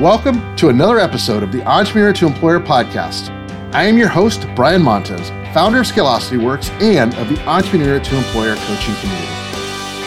Welcome 0.00 0.54
to 0.56 0.68
another 0.68 0.98
episode 0.98 1.42
of 1.42 1.52
the 1.52 1.66
Entrepreneur 1.66 2.12
to 2.12 2.26
Employer 2.26 2.60
podcast. 2.60 3.30
I 3.72 3.84
am 3.84 3.96
your 3.96 4.08
host, 4.08 4.46
Brian 4.54 4.82
Montez, 4.82 5.30
founder 5.54 5.80
of 5.80 5.86
Scalosity 5.86 6.36
Works 6.36 6.68
and 6.84 7.14
of 7.14 7.30
the 7.30 7.40
Entrepreneur 7.48 7.98
to 7.98 8.16
Employer 8.18 8.56
coaching 8.56 8.94
community. 8.96 9.32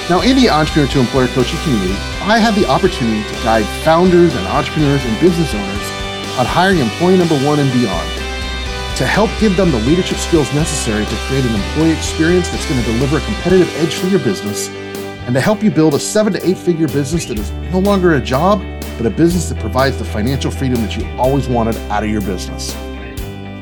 Now, 0.07 0.21
in 0.21 0.37
the 0.37 0.47
Entrepreneur 0.47 0.87
to 0.91 0.99
Employer 0.99 1.27
coaching 1.29 1.57
community, 1.63 1.95
I 2.21 2.37
have 2.37 2.53
the 2.53 2.69
opportunity 2.69 3.27
to 3.33 3.33
guide 3.41 3.65
founders 3.83 4.35
and 4.35 4.45
entrepreneurs 4.49 5.03
and 5.03 5.19
business 5.19 5.55
owners 5.55 5.85
on 6.37 6.45
hiring 6.45 6.77
employee 6.77 7.17
number 7.17 7.39
one 7.41 7.57
and 7.57 7.73
beyond 7.73 8.07
to 8.95 9.07
help 9.07 9.31
give 9.39 9.57
them 9.57 9.71
the 9.71 9.79
leadership 9.89 10.19
skills 10.19 10.53
necessary 10.53 11.03
to 11.03 11.15
create 11.25 11.45
an 11.45 11.55
employee 11.55 11.97
experience 11.97 12.47
that's 12.49 12.69
going 12.69 12.79
to 12.79 12.91
deliver 12.93 13.17
a 13.17 13.21
competitive 13.21 13.73
edge 13.77 13.95
for 13.95 14.05
your 14.05 14.19
business 14.19 14.69
and 15.25 15.33
to 15.33 15.41
help 15.41 15.63
you 15.63 15.71
build 15.71 15.95
a 15.95 15.99
seven 15.99 16.31
to 16.33 16.47
eight 16.47 16.57
figure 16.57 16.87
business 16.87 17.25
that 17.25 17.39
is 17.39 17.49
no 17.73 17.79
longer 17.79 18.13
a 18.13 18.21
job, 18.21 18.61
but 18.99 19.07
a 19.07 19.15
business 19.15 19.47
that 19.47 19.57
provides 19.59 19.97
the 19.97 20.03
financial 20.03 20.51
freedom 20.51 20.81
that 20.81 20.97
you 20.97 21.09
always 21.17 21.47
wanted 21.47 21.77
out 21.89 22.03
of 22.03 22.09
your 22.09 22.19
business. 22.19 22.75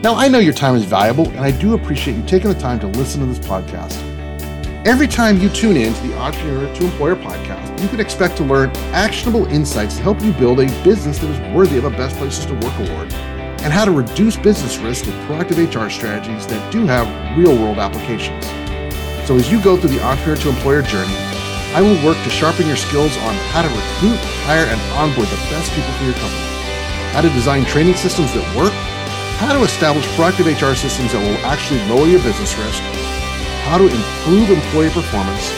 Now, 0.02 0.16
I 0.16 0.28
know 0.28 0.40
your 0.40 0.54
time 0.54 0.76
is 0.76 0.84
valuable, 0.84 1.30
and 1.30 1.42
I 1.42 1.52
do 1.52 1.76
appreciate 1.76 2.18
you 2.18 2.24
taking 2.24 2.52
the 2.52 2.60
time 2.60 2.80
to 2.80 2.88
listen 2.88 3.20
to 3.20 3.28
this 3.28 3.38
podcast. 3.38 3.96
Every 4.88 5.08
time 5.08 5.38
you 5.38 5.50
tune 5.50 5.78
in 5.78 5.94
to 5.94 6.08
the 6.08 6.18
Entrepreneur 6.18 6.74
to 6.74 6.86
Employer 6.86 7.16
podcast, 7.16 7.80
you 7.80 7.88
can 7.88 8.00
expect 8.00 8.36
to 8.38 8.44
learn 8.44 8.72
actionable 8.94 9.46
insights 9.46 9.98
to 9.98 10.02
help 10.02 10.20
you 10.24 10.34
build 10.34 10.60
a 10.60 10.66
business 10.84 11.20
that 11.20 11.30
is 11.30 11.56
worthy 11.56 11.78
of 11.78 11.84
a 11.84 11.92
Best 11.92 12.16
Places 12.18 12.48
to 12.48 12.54
Work 12.54 12.90
award 12.90 13.14
and 13.62 13.72
how 13.72 13.86
to 13.86 13.92
reduce 13.92 14.38
business 14.38 14.78
risk 14.78 15.06
with 15.06 15.16
proactive 15.28 15.58
HR 15.58 15.90
strategies 15.92 16.48
that 16.48 16.72
do 16.72 16.88
have 16.88 17.38
real 17.38 17.56
world 17.56 17.78
applications. 17.78 18.46
So, 19.28 19.36
as 19.36 19.52
you 19.52 19.62
go 19.62 19.78
through 19.78 19.92
the 19.92 20.04
entrepreneur 20.04 20.42
to 20.42 20.50
employer 20.50 20.82
journey, 20.82 21.37
I 21.76 21.82
will 21.82 22.00
work 22.04 22.18
to 22.24 22.30
sharpen 22.30 22.68
your 22.68 22.78
skills 22.78 23.18
on 23.18 23.36
how 23.52 23.62
to 23.62 23.70
recruit, 23.70 24.20
hire, 24.48 24.66
and 24.66 24.80
onboard 24.96 25.28
the 25.28 25.42
best 25.52 25.72
people 25.74 25.92
for 26.00 26.06
your 26.06 26.16
company, 26.16 26.48
how 27.12 27.22
to 27.22 27.30
design 27.30 27.66
training 27.66 27.96
systems 27.96 28.34
that 28.34 28.46
work, 28.56 28.74
how 29.38 29.54
to 29.54 29.62
establish 29.62 30.08
proactive 30.16 30.48
HR 30.48 30.74
systems 30.74 31.12
that 31.14 31.22
will 31.22 31.38
actually 31.46 31.84
lower 31.86 32.08
your 32.08 32.24
business 32.24 32.58
risk, 32.58 32.82
how 33.68 33.78
to 33.78 33.86
improve 33.86 34.50
employee 34.50 34.90
performance, 34.90 35.52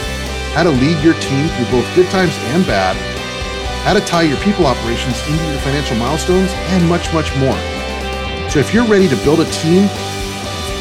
how 0.57 0.63
to 0.63 0.73
lead 0.73 0.97
your 0.99 1.13
team 1.21 1.47
through 1.55 1.69
both 1.71 1.87
good 1.95 2.09
times 2.09 2.35
and 2.52 2.65
bad, 2.65 2.97
how 3.85 3.93
to 3.93 4.02
tie 4.02 4.25
your 4.27 4.41
people 4.43 4.65
operations 4.65 5.21
into 5.30 5.43
your 5.45 5.61
financial 5.61 5.95
milestones, 5.95 6.52
and 6.73 6.83
much, 6.89 7.13
much 7.13 7.31
more. 7.37 7.55
So 8.49 8.59
if 8.59 8.73
you're 8.73 8.89
ready 8.89 9.07
to 9.07 9.15
build 9.23 9.39
a 9.39 9.49
team 9.52 9.87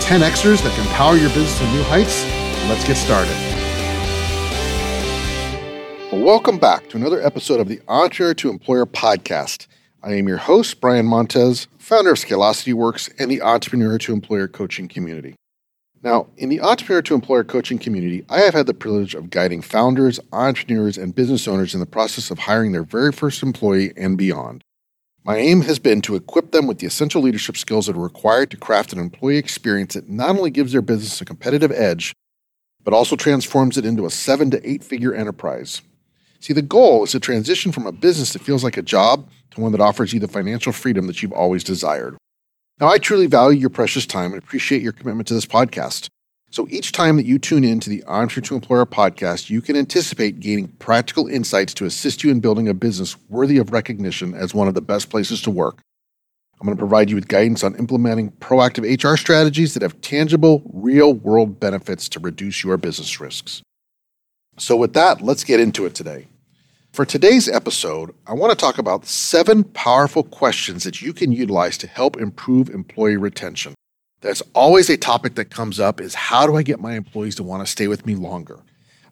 10 0.02 0.24
Xers 0.24 0.64
that 0.64 0.74
can 0.74 0.88
power 0.96 1.16
your 1.16 1.28
business 1.30 1.58
to 1.60 1.66
new 1.70 1.84
heights, 1.84 2.24
let's 2.66 2.82
get 2.82 2.96
started. 2.96 3.57
Welcome 6.28 6.58
back 6.58 6.90
to 6.90 6.98
another 6.98 7.22
episode 7.22 7.58
of 7.58 7.68
the 7.68 7.80
Entrepreneur 7.88 8.34
to 8.34 8.50
Employer 8.50 8.84
podcast. 8.84 9.66
I 10.02 10.12
am 10.16 10.28
your 10.28 10.36
host, 10.36 10.78
Brian 10.78 11.06
Montez, 11.06 11.68
founder 11.78 12.10
of 12.10 12.18
Scalosity 12.18 12.74
Works 12.74 13.08
and 13.18 13.30
the 13.30 13.40
Entrepreneur 13.40 13.96
to 13.96 14.12
Employer 14.12 14.46
coaching 14.46 14.88
community. 14.88 15.36
Now, 16.02 16.26
in 16.36 16.50
the 16.50 16.60
Entrepreneur 16.60 17.00
to 17.00 17.14
Employer 17.14 17.44
coaching 17.44 17.78
community, 17.78 18.26
I 18.28 18.40
have 18.40 18.52
had 18.52 18.66
the 18.66 18.74
privilege 18.74 19.14
of 19.14 19.30
guiding 19.30 19.62
founders, 19.62 20.20
entrepreneurs, 20.30 20.98
and 20.98 21.14
business 21.14 21.48
owners 21.48 21.72
in 21.72 21.80
the 21.80 21.86
process 21.86 22.30
of 22.30 22.40
hiring 22.40 22.72
their 22.72 22.84
very 22.84 23.10
first 23.10 23.42
employee 23.42 23.94
and 23.96 24.18
beyond. 24.18 24.62
My 25.24 25.38
aim 25.38 25.62
has 25.62 25.78
been 25.78 26.02
to 26.02 26.14
equip 26.14 26.50
them 26.50 26.66
with 26.66 26.80
the 26.80 26.86
essential 26.86 27.22
leadership 27.22 27.56
skills 27.56 27.86
that 27.86 27.96
are 27.96 28.00
required 28.00 28.50
to 28.50 28.58
craft 28.58 28.92
an 28.92 28.98
employee 28.98 29.38
experience 29.38 29.94
that 29.94 30.10
not 30.10 30.36
only 30.36 30.50
gives 30.50 30.72
their 30.72 30.82
business 30.82 31.22
a 31.22 31.24
competitive 31.24 31.72
edge, 31.72 32.12
but 32.84 32.92
also 32.92 33.16
transforms 33.16 33.78
it 33.78 33.86
into 33.86 34.04
a 34.04 34.10
seven 34.10 34.50
to 34.50 34.70
eight 34.70 34.84
figure 34.84 35.14
enterprise. 35.14 35.80
See, 36.40 36.52
the 36.52 36.62
goal 36.62 37.04
is 37.04 37.12
to 37.12 37.20
transition 37.20 37.72
from 37.72 37.86
a 37.86 37.92
business 37.92 38.32
that 38.32 38.42
feels 38.42 38.62
like 38.62 38.76
a 38.76 38.82
job 38.82 39.28
to 39.50 39.60
one 39.60 39.72
that 39.72 39.80
offers 39.80 40.12
you 40.12 40.20
the 40.20 40.28
financial 40.28 40.72
freedom 40.72 41.06
that 41.06 41.22
you've 41.22 41.32
always 41.32 41.64
desired. 41.64 42.16
Now, 42.80 42.88
I 42.88 42.98
truly 42.98 43.26
value 43.26 43.58
your 43.58 43.70
precious 43.70 44.06
time 44.06 44.32
and 44.32 44.42
appreciate 44.42 44.82
your 44.82 44.92
commitment 44.92 45.26
to 45.28 45.34
this 45.34 45.46
podcast. 45.46 46.08
So 46.50 46.66
each 46.70 46.92
time 46.92 47.16
that 47.16 47.26
you 47.26 47.38
tune 47.38 47.64
in 47.64 47.80
to 47.80 47.90
the 47.90 48.04
Entrepreneur 48.06 48.48
to 48.48 48.54
Employer 48.54 48.86
podcast, 48.86 49.50
you 49.50 49.60
can 49.60 49.76
anticipate 49.76 50.40
gaining 50.40 50.68
practical 50.68 51.26
insights 51.26 51.74
to 51.74 51.84
assist 51.84 52.24
you 52.24 52.30
in 52.30 52.40
building 52.40 52.68
a 52.68 52.74
business 52.74 53.16
worthy 53.28 53.58
of 53.58 53.72
recognition 53.72 54.32
as 54.32 54.54
one 54.54 54.68
of 54.68 54.74
the 54.74 54.80
best 54.80 55.10
places 55.10 55.42
to 55.42 55.50
work. 55.50 55.80
I'm 56.60 56.66
going 56.66 56.76
to 56.76 56.80
provide 56.80 57.10
you 57.10 57.16
with 57.16 57.28
guidance 57.28 57.62
on 57.62 57.76
implementing 57.76 58.30
proactive 58.32 58.84
HR 58.84 59.16
strategies 59.16 59.74
that 59.74 59.82
have 59.82 60.00
tangible, 60.00 60.62
real 60.72 61.12
world 61.12 61.60
benefits 61.60 62.08
to 62.10 62.20
reduce 62.20 62.64
your 62.64 62.76
business 62.76 63.20
risks. 63.20 63.62
So, 64.58 64.76
with 64.76 64.92
that, 64.94 65.22
let's 65.22 65.44
get 65.44 65.60
into 65.60 65.86
it 65.86 65.94
today. 65.94 66.26
For 66.92 67.04
today's 67.04 67.48
episode, 67.48 68.14
I 68.26 68.32
want 68.32 68.50
to 68.50 68.56
talk 68.56 68.78
about 68.78 69.06
seven 69.06 69.62
powerful 69.62 70.24
questions 70.24 70.84
that 70.84 71.00
you 71.00 71.12
can 71.12 71.30
utilize 71.30 71.78
to 71.78 71.86
help 71.86 72.16
improve 72.16 72.68
employee 72.68 73.16
retention. 73.16 73.74
That's 74.20 74.42
always 74.54 74.90
a 74.90 74.96
topic 74.96 75.36
that 75.36 75.50
comes 75.50 75.78
up 75.78 76.00
is 76.00 76.14
how 76.14 76.46
do 76.46 76.56
I 76.56 76.62
get 76.62 76.80
my 76.80 76.96
employees 76.96 77.36
to 77.36 77.44
want 77.44 77.64
to 77.64 77.70
stay 77.70 77.86
with 77.86 78.04
me 78.04 78.16
longer? 78.16 78.60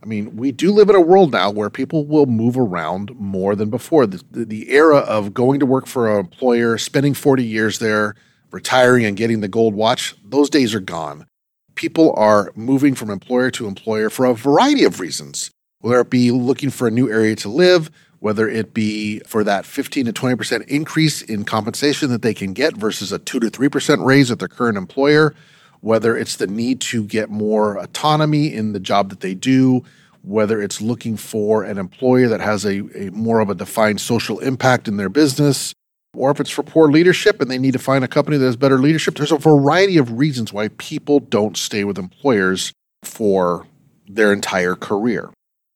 I 0.02 0.06
mean, 0.06 0.36
we 0.36 0.50
do 0.52 0.72
live 0.72 0.90
in 0.90 0.96
a 0.96 1.00
world 1.00 1.32
now 1.32 1.50
where 1.50 1.70
people 1.70 2.04
will 2.06 2.26
move 2.26 2.58
around 2.58 3.14
more 3.18 3.54
than 3.54 3.70
before. 3.70 4.06
The, 4.06 4.22
the, 4.30 4.70
era 4.70 4.98
of 4.98 5.32
going 5.32 5.60
to 5.60 5.66
work 5.66 5.86
for 5.86 6.12
an 6.12 6.18
employer, 6.18 6.78
spending 6.78 7.14
40 7.14 7.44
years 7.44 7.78
there, 7.78 8.14
retiring 8.50 9.04
and 9.04 9.16
getting 9.16 9.40
the 9.40 9.48
gold 9.48 9.74
watch, 9.74 10.16
those 10.24 10.50
days 10.50 10.74
are 10.74 10.80
gone. 10.80 11.26
People 11.76 12.12
are 12.16 12.52
moving 12.56 12.94
from 12.94 13.10
employer 13.10 13.50
to 13.52 13.68
employer 13.68 14.10
for 14.10 14.24
a 14.24 14.34
variety 14.34 14.82
of 14.84 14.98
reasons, 14.98 15.50
whether 15.80 16.00
it 16.00 16.10
be 16.10 16.30
looking 16.30 16.70
for 16.70 16.88
a 16.88 16.90
new 16.90 17.08
area 17.10 17.36
to 17.36 17.48
live, 17.48 17.90
whether 18.18 18.48
it 18.48 18.74
be 18.74 19.20
for 19.20 19.44
that 19.44 19.66
15 19.66 20.06
to 20.06 20.12
20% 20.12 20.66
increase 20.68 21.22
in 21.22 21.44
compensation 21.44 22.10
that 22.10 22.22
they 22.22 22.34
can 22.34 22.54
get 22.54 22.76
versus 22.76 23.12
a 23.12 23.18
2 23.18 23.40
to 23.40 23.50
3% 23.50 24.04
raise 24.04 24.30
at 24.30 24.38
their 24.38 24.48
current 24.48 24.78
employer, 24.78 25.34
whether 25.80 26.16
it's 26.16 26.36
the 26.36 26.46
need 26.46 26.80
to 26.80 27.04
get 27.04 27.30
more 27.30 27.76
autonomy 27.76 28.52
in 28.52 28.72
the 28.72 28.80
job 28.80 29.10
that 29.10 29.20
they 29.20 29.34
do, 29.34 29.84
whether 30.22 30.60
it's 30.60 30.80
looking 30.80 31.16
for 31.16 31.62
an 31.62 31.78
employer 31.78 32.26
that 32.26 32.40
has 32.40 32.64
a, 32.64 32.80
a 32.98 33.10
more 33.12 33.40
of 33.40 33.50
a 33.50 33.54
defined 33.54 34.00
social 34.00 34.38
impact 34.40 34.88
in 34.88 34.96
their 34.96 35.10
business, 35.10 35.74
or 36.16 36.30
if 36.30 36.40
it's 36.40 36.50
for 36.50 36.62
poor 36.62 36.88
leadership 36.88 37.40
and 37.40 37.50
they 37.50 37.58
need 37.58 37.72
to 37.72 37.78
find 37.78 38.04
a 38.04 38.08
company 38.08 38.36
that 38.36 38.44
has 38.44 38.56
better 38.56 38.78
leadership. 38.78 39.14
There's 39.14 39.32
a 39.32 39.38
variety 39.38 39.98
of 39.98 40.18
reasons 40.18 40.52
why 40.52 40.68
people 40.68 41.20
don't 41.20 41.56
stay 41.56 41.84
with 41.84 41.98
employers 41.98 42.72
for 43.02 43.66
their 44.08 44.32
entire 44.32 44.74
career. 44.74 45.30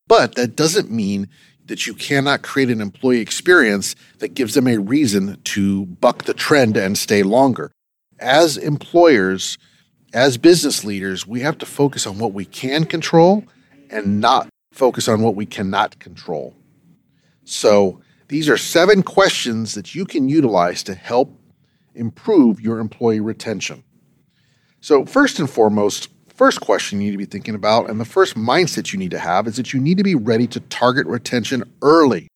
But 0.06 0.34
that 0.34 0.56
doesn't 0.56 0.90
mean 0.90 1.28
that 1.66 1.86
you 1.86 1.94
cannot 1.94 2.42
create 2.42 2.70
an 2.70 2.80
employee 2.80 3.20
experience 3.20 3.94
that 4.18 4.34
gives 4.34 4.54
them 4.54 4.66
a 4.66 4.78
reason 4.78 5.40
to 5.44 5.86
buck 5.86 6.24
the 6.24 6.34
trend 6.34 6.76
and 6.76 6.98
stay 6.98 7.22
longer. 7.22 7.70
As 8.18 8.56
employers, 8.56 9.56
as 10.12 10.36
business 10.36 10.84
leaders, 10.84 11.26
we 11.26 11.40
have 11.40 11.58
to 11.58 11.66
focus 11.66 12.06
on 12.06 12.18
what 12.18 12.32
we 12.32 12.44
can 12.44 12.84
control 12.84 13.44
and 13.88 14.20
not 14.20 14.48
focus 14.72 15.06
on 15.06 15.22
what 15.22 15.36
we 15.36 15.46
cannot 15.46 15.98
control. 16.00 16.56
So, 17.44 18.00
these 18.30 18.48
are 18.48 18.56
seven 18.56 19.02
questions 19.02 19.74
that 19.74 19.92
you 19.92 20.04
can 20.04 20.28
utilize 20.28 20.84
to 20.84 20.94
help 20.94 21.36
improve 21.96 22.60
your 22.60 22.78
employee 22.78 23.18
retention. 23.18 23.82
So, 24.80 25.04
first 25.04 25.40
and 25.40 25.50
foremost, 25.50 26.08
first 26.28 26.60
question 26.60 27.00
you 27.00 27.06
need 27.06 27.12
to 27.12 27.18
be 27.18 27.24
thinking 27.24 27.56
about 27.56 27.90
and 27.90 28.00
the 28.00 28.04
first 28.04 28.36
mindset 28.36 28.92
you 28.92 29.00
need 29.00 29.10
to 29.10 29.18
have 29.18 29.48
is 29.48 29.56
that 29.56 29.72
you 29.72 29.80
need 29.80 29.98
to 29.98 30.04
be 30.04 30.14
ready 30.14 30.46
to 30.46 30.60
target 30.60 31.08
retention 31.08 31.64
early. 31.82 32.28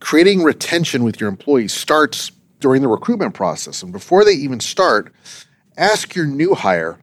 Creating 0.00 0.42
retention 0.42 1.02
with 1.02 1.18
your 1.18 1.30
employees 1.30 1.72
starts 1.72 2.30
during 2.60 2.82
the 2.82 2.88
recruitment 2.88 3.32
process. 3.32 3.82
And 3.82 3.90
before 3.90 4.26
they 4.26 4.32
even 4.32 4.60
start, 4.60 5.14
ask 5.78 6.14
your 6.14 6.26
new 6.26 6.54
hire, 6.54 6.98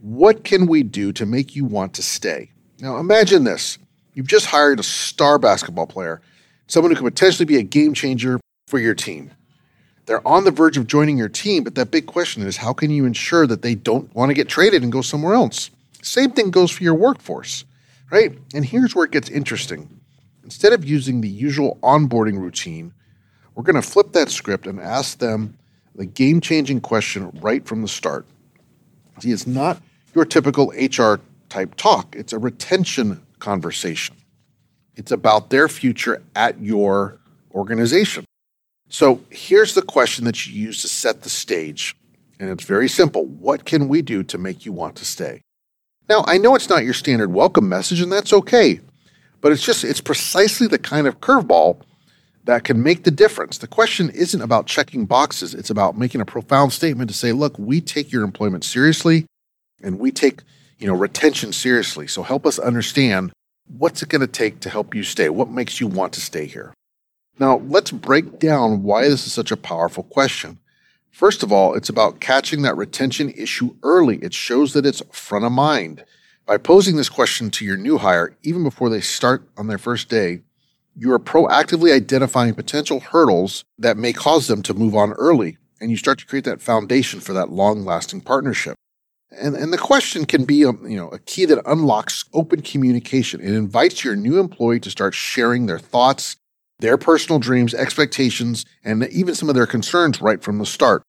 what 0.00 0.44
can 0.44 0.66
we 0.66 0.84
do 0.84 1.12
to 1.12 1.26
make 1.26 1.56
you 1.56 1.64
want 1.64 1.92
to 1.94 2.04
stay? 2.04 2.52
Now, 2.78 2.98
imagine 2.98 3.42
this 3.42 3.78
you've 4.12 4.28
just 4.28 4.46
hired 4.46 4.78
a 4.78 4.84
star 4.84 5.40
basketball 5.40 5.88
player, 5.88 6.22
someone 6.66 6.90
who 6.90 6.96
could 6.96 7.14
potentially 7.14 7.46
be 7.46 7.56
a 7.56 7.62
game 7.62 7.94
changer 7.94 8.40
for 8.66 8.78
your 8.78 8.94
team. 8.94 9.30
They're 10.06 10.26
on 10.26 10.44
the 10.44 10.50
verge 10.50 10.76
of 10.76 10.86
joining 10.86 11.16
your 11.16 11.28
team, 11.28 11.64
but 11.64 11.74
that 11.76 11.90
big 11.90 12.06
question 12.06 12.42
is 12.42 12.58
how 12.58 12.72
can 12.72 12.90
you 12.90 13.06
ensure 13.06 13.46
that 13.46 13.62
they 13.62 13.74
don't 13.74 14.14
want 14.14 14.30
to 14.30 14.34
get 14.34 14.48
traded 14.48 14.82
and 14.82 14.92
go 14.92 15.00
somewhere 15.00 15.34
else? 15.34 15.70
Same 16.02 16.30
thing 16.30 16.50
goes 16.50 16.70
for 16.70 16.82
your 16.82 16.94
workforce, 16.94 17.64
right? 18.10 18.36
And 18.54 18.64
here's 18.64 18.94
where 18.94 19.06
it 19.06 19.10
gets 19.10 19.30
interesting. 19.30 19.88
Instead 20.42 20.74
of 20.74 20.84
using 20.84 21.22
the 21.22 21.28
usual 21.28 21.78
onboarding 21.82 22.38
routine, 22.38 22.92
we're 23.54 23.62
going 23.62 23.80
to 23.80 23.88
flip 23.88 24.12
that 24.12 24.30
script 24.30 24.66
and 24.66 24.78
ask 24.78 25.18
them 25.18 25.56
the 25.94 26.04
game 26.04 26.40
changing 26.40 26.80
question 26.80 27.30
right 27.40 27.64
from 27.66 27.80
the 27.80 27.88
start. 27.88 28.26
See, 29.20 29.30
it's 29.30 29.46
not 29.46 29.80
your 30.14 30.26
typical 30.26 30.72
HR 30.76 31.20
type 31.48 31.74
talk, 31.76 32.14
it's 32.16 32.32
a 32.32 32.38
retention 32.38 33.24
conversation. 33.38 34.16
It's 34.96 35.12
about 35.12 35.50
their 35.50 35.68
future 35.68 36.22
at 36.34 36.60
your 36.60 37.18
organization. 37.52 38.24
So 38.88 39.20
here's 39.30 39.74
the 39.74 39.82
question 39.82 40.24
that 40.24 40.46
you 40.46 40.52
use 40.52 40.82
to 40.82 40.88
set 40.88 41.22
the 41.22 41.30
stage. 41.30 41.96
And 42.38 42.50
it's 42.50 42.64
very 42.64 42.88
simple. 42.88 43.26
What 43.26 43.64
can 43.64 43.88
we 43.88 44.02
do 44.02 44.22
to 44.24 44.38
make 44.38 44.66
you 44.66 44.72
want 44.72 44.96
to 44.96 45.04
stay? 45.04 45.40
Now, 46.08 46.24
I 46.26 46.38
know 46.38 46.54
it's 46.54 46.68
not 46.68 46.84
your 46.84 46.94
standard 46.94 47.32
welcome 47.32 47.68
message, 47.68 48.00
and 48.00 48.12
that's 48.12 48.32
okay. 48.32 48.80
But 49.40 49.52
it's 49.52 49.64
just, 49.64 49.84
it's 49.84 50.00
precisely 50.00 50.66
the 50.66 50.78
kind 50.78 51.06
of 51.06 51.20
curveball 51.20 51.80
that 52.44 52.64
can 52.64 52.82
make 52.82 53.04
the 53.04 53.10
difference. 53.10 53.58
The 53.58 53.66
question 53.66 54.10
isn't 54.10 54.40
about 54.40 54.66
checking 54.66 55.06
boxes, 55.06 55.54
it's 55.54 55.70
about 55.70 55.98
making 55.98 56.20
a 56.20 56.26
profound 56.26 56.72
statement 56.72 57.08
to 57.10 57.16
say, 57.16 57.32
look, 57.32 57.58
we 57.58 57.80
take 57.80 58.12
your 58.12 58.22
employment 58.22 58.64
seriously 58.64 59.26
and 59.82 59.98
we 59.98 60.10
take, 60.10 60.42
you 60.78 60.86
know, 60.86 60.94
retention 60.94 61.52
seriously. 61.52 62.06
So 62.06 62.22
help 62.22 62.46
us 62.46 62.58
understand 62.58 63.32
what's 63.66 64.02
it 64.02 64.08
going 64.08 64.20
to 64.20 64.26
take 64.26 64.60
to 64.60 64.70
help 64.70 64.94
you 64.94 65.02
stay? 65.02 65.28
What 65.28 65.50
makes 65.50 65.80
you 65.80 65.86
want 65.86 66.12
to 66.14 66.20
stay 66.20 66.46
here? 66.46 66.74
Now, 67.38 67.58
let's 67.58 67.90
break 67.90 68.38
down 68.38 68.82
why 68.82 69.08
this 69.08 69.26
is 69.26 69.32
such 69.32 69.50
a 69.50 69.56
powerful 69.56 70.04
question. 70.04 70.58
First 71.10 71.42
of 71.42 71.52
all, 71.52 71.74
it's 71.74 71.88
about 71.88 72.20
catching 72.20 72.62
that 72.62 72.76
retention 72.76 73.30
issue 73.30 73.76
early. 73.82 74.18
It 74.18 74.34
shows 74.34 74.72
that 74.72 74.86
it's 74.86 75.02
front 75.10 75.44
of 75.44 75.52
mind. 75.52 76.04
By 76.46 76.58
posing 76.58 76.96
this 76.96 77.08
question 77.08 77.50
to 77.50 77.64
your 77.64 77.76
new 77.76 77.98
hire, 77.98 78.36
even 78.42 78.62
before 78.62 78.88
they 78.88 79.00
start 79.00 79.48
on 79.56 79.66
their 79.66 79.78
first 79.78 80.08
day, 80.08 80.42
you 80.96 81.12
are 81.12 81.18
proactively 81.18 81.92
identifying 81.92 82.54
potential 82.54 83.00
hurdles 83.00 83.64
that 83.78 83.96
may 83.96 84.12
cause 84.12 84.46
them 84.46 84.62
to 84.62 84.74
move 84.74 84.94
on 84.94 85.12
early, 85.14 85.58
and 85.80 85.90
you 85.90 85.96
start 85.96 86.18
to 86.20 86.26
create 86.26 86.44
that 86.44 86.60
foundation 86.60 87.20
for 87.20 87.32
that 87.32 87.50
long 87.50 87.84
lasting 87.84 88.20
partnership. 88.20 88.76
And, 89.40 89.54
and 89.56 89.72
the 89.72 89.78
question 89.78 90.24
can 90.24 90.44
be 90.44 90.62
a, 90.62 90.70
um, 90.70 90.86
you 90.88 90.96
know, 90.96 91.08
a 91.08 91.18
key 91.18 91.44
that 91.46 91.62
unlocks 91.66 92.24
open 92.32 92.62
communication. 92.62 93.40
It 93.40 93.52
invites 93.52 94.04
your 94.04 94.16
new 94.16 94.38
employee 94.38 94.80
to 94.80 94.90
start 94.90 95.14
sharing 95.14 95.66
their 95.66 95.78
thoughts, 95.78 96.36
their 96.78 96.96
personal 96.96 97.38
dreams, 97.38 97.74
expectations, 97.74 98.64
and 98.84 99.04
even 99.08 99.34
some 99.34 99.48
of 99.48 99.54
their 99.54 99.66
concerns 99.66 100.20
right 100.20 100.42
from 100.42 100.58
the 100.58 100.66
start. 100.66 101.02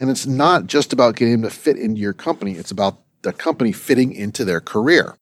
And 0.00 0.10
it's 0.10 0.26
not 0.26 0.66
just 0.66 0.92
about 0.92 1.16
getting 1.16 1.40
them 1.40 1.42
to 1.42 1.50
fit 1.50 1.76
into 1.76 2.00
your 2.00 2.12
company, 2.12 2.52
it's 2.52 2.70
about 2.70 2.98
the 3.22 3.32
company 3.32 3.72
fitting 3.72 4.12
into 4.12 4.44
their 4.44 4.60
career. 4.60 5.16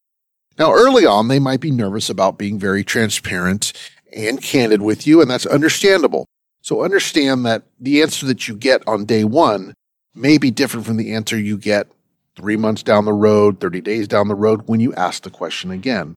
Now, 0.58 0.73
early 0.73 1.06
on, 1.06 1.29
they 1.29 1.38
might 1.38 1.61
be 1.61 1.70
nervous 1.70 2.11
about 2.11 2.38
being 2.38 2.58
very 2.58 2.84
transparent 2.84 3.73
and 4.14 4.43
candid 4.43 4.82
with 4.82 5.06
you, 5.06 5.20
and 5.20 5.31
that's 5.31 5.46
understandable. 5.46 6.26
So 6.61 6.84
understand 6.84 7.44
that 7.46 7.64
the 7.81 8.02
answer 8.02 8.26
that 8.26 8.46
you 8.49 8.55
get 8.55 8.87
on 8.87 9.05
day 9.05 9.25
one 9.25 9.75
may 10.14 10.38
be 10.38 10.50
different 10.50 10.87
from 10.87 10.96
the 10.96 11.14
answer 11.14 11.38
you 11.38 11.56
get 11.56 11.88
three 12.37 12.56
months 12.56 12.82
down 12.82 13.05
the 13.05 13.12
road, 13.12 13.61
30 13.61 13.81
days 13.81 14.08
down 14.08 14.29
the 14.29 14.34
road 14.34 14.62
when 14.67 14.81
you 14.81 14.94
ask 14.94 15.23
the 15.23 15.31
question 15.31 15.70
again. 15.70 16.14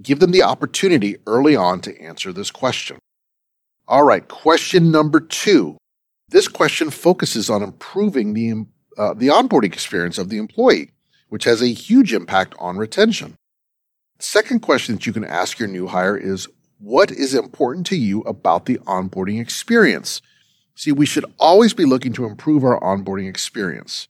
Give 0.00 0.20
them 0.20 0.30
the 0.30 0.42
opportunity 0.42 1.16
early 1.26 1.56
on 1.56 1.80
to 1.82 2.00
answer 2.00 2.32
this 2.32 2.50
question. 2.50 2.98
All 3.86 4.04
right, 4.04 4.26
question 4.28 4.90
number 4.90 5.20
two. 5.20 5.76
This 6.28 6.46
question 6.46 6.90
focuses 6.90 7.50
on 7.50 7.62
improving 7.62 8.34
the, 8.34 8.66
uh, 8.96 9.14
the 9.14 9.28
onboarding 9.28 9.64
experience 9.64 10.16
of 10.16 10.28
the 10.28 10.38
employee, 10.38 10.90
which 11.28 11.44
has 11.44 11.60
a 11.60 11.72
huge 11.72 12.12
impact 12.12 12.54
on 12.58 12.76
retention. 12.76 13.34
Second 14.20 14.60
question 14.60 14.94
that 14.94 15.06
you 15.06 15.12
can 15.12 15.24
ask 15.24 15.58
your 15.58 15.68
new 15.68 15.88
hire 15.88 16.16
is 16.16 16.46
What 16.78 17.10
is 17.10 17.34
important 17.34 17.86
to 17.86 17.96
you 17.96 18.20
about 18.22 18.66
the 18.66 18.78
onboarding 18.78 19.40
experience? 19.40 20.22
See, 20.74 20.92
we 20.92 21.04
should 21.06 21.24
always 21.38 21.74
be 21.74 21.84
looking 21.84 22.12
to 22.14 22.26
improve 22.26 22.64
our 22.64 22.80
onboarding 22.80 23.28
experience. 23.28 24.06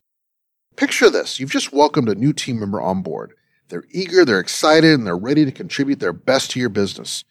Picture 0.81 1.11
this 1.11 1.39
you've 1.39 1.51
just 1.51 1.71
welcomed 1.71 2.09
a 2.09 2.15
new 2.15 2.33
team 2.33 2.59
member 2.59 2.81
on 2.81 3.03
board. 3.03 3.33
They're 3.69 3.85
eager, 3.91 4.25
they're 4.25 4.39
excited, 4.39 4.95
and 4.95 5.05
they're 5.05 5.15
ready 5.15 5.45
to 5.45 5.51
contribute 5.51 5.99
their 5.99 6.11
best 6.11 6.49
to 6.51 6.59
your 6.59 6.69
business. 6.69 7.23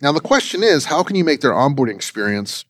Now, 0.00 0.10
the 0.10 0.18
question 0.18 0.64
is 0.64 0.86
how 0.86 1.04
can 1.04 1.14
you 1.14 1.22
make 1.22 1.42
their 1.42 1.52
onboarding 1.52 1.94
experience 1.94 2.64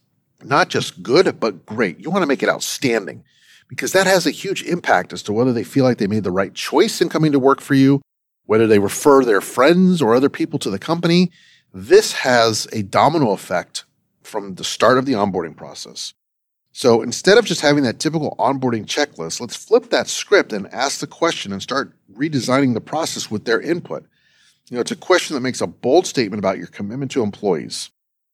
not 0.45 0.69
just 0.69 1.03
good, 1.03 1.41
but 1.41 1.65
great? 1.65 1.99
You 1.99 2.11
want 2.11 2.25
to 2.25 2.27
make 2.27 2.43
it 2.43 2.51
outstanding 2.51 3.25
because 3.69 3.93
that 3.93 4.07
has 4.07 4.27
a 4.27 4.31
huge 4.31 4.63
impact 4.65 5.15
as 5.15 5.23
to 5.23 5.33
whether 5.33 5.55
they 5.55 5.65
feel 5.65 5.85
like 5.85 5.97
they 5.97 6.07
made 6.07 6.25
the 6.25 6.31
right 6.31 6.53
choice 6.53 7.01
in 7.01 7.09
coming 7.09 7.33
to 7.33 7.39
work 7.39 7.63
for 7.63 7.73
you 7.73 8.03
whether 8.45 8.67
they 8.67 8.79
refer 8.79 9.25
their 9.25 9.41
friends 9.41 10.03
or 10.03 10.15
other 10.15 10.29
people 10.29 10.59
to 10.59 10.69
the 10.69 10.79
company, 10.79 11.31
this 11.73 12.13
has 12.13 12.69
a 12.71 12.83
domino 12.83 13.31
effect 13.31 13.87
from 14.23 14.57
the 14.57 14.65
start 14.65 14.99
of 14.99 15.07
the 15.07 15.15
onboarding 15.15 15.57
process. 15.57 16.13
So 16.73 17.03
instead 17.03 17.37
of 17.37 17.45
just 17.45 17.61
having 17.61 17.85
that 17.85 18.01
typical 18.01 18.35
onboarding 18.39 18.87
checklist, 18.87 19.41
let's 19.41 19.57
flip 19.57 19.91
that 19.91 20.09
script 20.09 20.53
and 20.53 20.73
ask 20.73 21.01
the 21.01 21.07
question 21.07 21.53
and 21.53 21.63
start 21.63 21.93
redesigning 22.15 22.75
the 22.75 22.81
process 22.81 23.31
with 23.31 23.45
their 23.45 23.61
input. 23.61 24.07
You 24.71 24.77
know, 24.77 24.81
it's 24.81 24.91
a 24.91 24.97
question 24.97 25.35
that 25.35 25.41
makes 25.41 25.61
a 25.61 25.67
bold 25.67 26.07
statement 26.07 26.39
about 26.39 26.57
your 26.57 26.69
commitment 26.69 27.11
to 27.11 27.23
employees, 27.23 27.91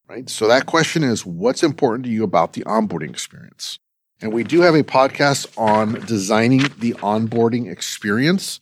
right? 0.09 0.31
So 0.31 0.47
that 0.47 0.67
question 0.67 1.03
is 1.03 1.27
what's 1.27 1.65
important 1.65 2.05
to 2.05 2.11
you 2.11 2.23
about 2.23 2.53
the 2.53 2.63
onboarding 2.63 3.11
experience? 3.11 3.81
And 4.21 4.33
we 4.33 4.45
do 4.45 4.61
have 4.61 4.75
a 4.75 4.85
podcast 4.85 5.47
on 5.57 5.95
designing 6.07 6.61
the 6.79 6.95
onboarding 6.95 7.71
experience 7.71 8.61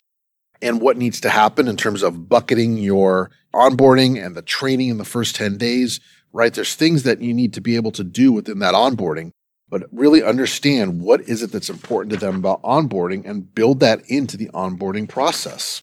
and 0.63 0.81
what 0.81 0.97
needs 0.97 1.21
to 1.21 1.29
happen 1.29 1.69
in 1.69 1.77
terms 1.77 2.03
of 2.03 2.29
bucketing 2.29 2.79
your 2.79 3.31
onboarding 3.55 4.25
and 4.25 4.35
the 4.35 4.43
training 4.43 4.89
in 4.89 4.99
the 4.99 5.05
first 5.05 5.37
10 5.37 5.59
days, 5.59 6.01
right? 6.33 6.53
There's 6.53 6.75
things 6.75 7.03
that 7.03 7.21
you 7.21 7.35
need 7.35 7.53
to 7.55 7.61
be 7.61 7.77
able 7.77 7.93
to 7.93 8.05
do 8.05 8.33
within 8.33 8.59
that 8.61 8.75
onboarding, 8.75 9.33
but 9.69 9.85
really 9.93 10.23
understand 10.23 11.01
what 11.01 11.21
is 11.23 11.43
it 11.43 11.53
that's 11.53 11.71
important 11.71 12.13
to 12.13 12.19
them 12.19 12.37
about 12.37 12.63
onboarding 12.63 13.29
and 13.29 13.55
build 13.55 13.81
that 13.81 14.01
into 14.09 14.37
the 14.37 14.49
onboarding 14.49 15.09
process. 15.09 15.83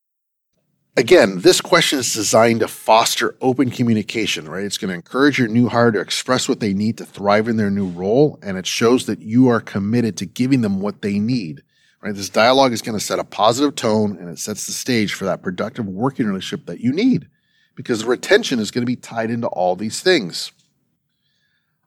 Again, 0.96 1.40
this 1.40 1.60
question 1.60 2.00
is 2.00 2.14
designed 2.14 2.60
to 2.60 2.68
foster 2.68 3.36
open 3.42 3.72
communication, 3.72 4.48
right? 4.48 4.64
It's 4.64 4.78
going 4.78 4.90
to 4.90 4.96
encourage 4.96 5.40
your 5.40 5.48
new 5.48 5.70
hire 5.70 5.92
to 5.92 6.00
express 6.00 6.48
what 6.48 6.60
they 6.60 6.74
need 6.74 7.00
to 7.00 7.06
thrive 7.06 7.48
in 7.48 7.58
their 7.58 7.72
new 7.72 7.88
role, 7.88 8.38
and 8.44 8.58
it 8.58 8.68
shows 8.68 9.08
that 9.08 9.20
you 9.20 9.48
are 9.48 9.60
committed 9.60 10.18
to 10.18 10.28
giving 10.28 10.62
them 10.62 10.80
what 10.80 11.02
they 11.02 11.18
need 11.18 11.64
Right? 12.04 12.14
This 12.14 12.30
dialogue 12.30 12.74
is 12.74 12.82
going 12.82 13.00
to 13.00 13.04
set 13.04 13.20
a 13.20 13.24
positive 13.24 13.76
tone 13.76 14.18
and 14.18 14.28
it 14.28 14.38
sets 14.38 14.66
the 14.66 14.74
stage 14.74 15.14
for 15.14 15.24
that 15.24 15.42
productive 15.42 15.88
working 15.88 16.28
relationship 16.28 16.66
that 16.66 16.82
you 16.82 16.92
need 16.92 17.30
because 17.76 18.04
retention 18.04 18.60
is 18.60 18.72
going 18.72 18.82
to 18.82 18.86
be 18.92 18.98
tied 18.98 19.32
into 19.32 19.48
all 19.48 19.78
these 19.78 20.02
things. 20.02 20.52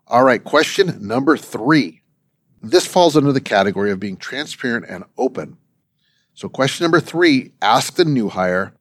All 0.08 0.24
right, 0.24 0.42
question 0.42 1.06
number 1.06 1.36
three. 1.36 2.02
This 2.62 2.86
falls 2.86 3.16
under 3.16 3.32
the 3.32 3.40
category 3.40 3.90
of 3.90 4.00
being 4.00 4.16
transparent 4.16 4.86
and 4.88 5.04
open. 5.18 5.58
So, 6.34 6.48
question 6.48 6.84
number 6.84 7.00
three 7.00 7.52
ask 7.62 7.94
the 7.94 8.04
new 8.04 8.28
hire, 8.28 8.74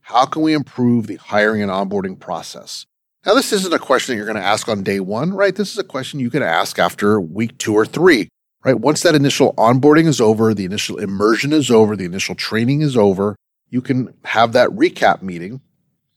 how 0.00 0.26
can 0.26 0.42
we 0.42 0.54
improve 0.54 1.06
the 1.06 1.16
hiring 1.16 1.62
and 1.62 1.70
onboarding 1.70 2.18
process? 2.18 2.86
Now, 3.24 3.34
this 3.34 3.52
isn't 3.52 3.72
a 3.72 3.78
question 3.78 4.14
that 4.14 4.16
you're 4.16 4.26
going 4.26 4.36
to 4.36 4.42
ask 4.42 4.68
on 4.68 4.82
day 4.82 4.98
one, 4.98 5.32
right? 5.32 5.54
This 5.54 5.72
is 5.72 5.78
a 5.78 5.84
question 5.84 6.20
you 6.20 6.30
can 6.30 6.42
ask 6.42 6.78
after 6.78 7.20
week 7.20 7.56
two 7.58 7.74
or 7.74 7.86
three 7.86 8.28
right? 8.64 8.78
Once 8.78 9.02
that 9.02 9.14
initial 9.14 9.54
onboarding 9.54 10.06
is 10.06 10.20
over, 10.20 10.54
the 10.54 10.64
initial 10.64 10.98
immersion 10.98 11.52
is 11.52 11.70
over, 11.70 11.96
the 11.96 12.04
initial 12.04 12.34
training 12.34 12.80
is 12.80 12.96
over, 12.96 13.36
you 13.68 13.80
can 13.80 14.14
have 14.24 14.52
that 14.52 14.70
recap 14.70 15.22
meeting 15.22 15.60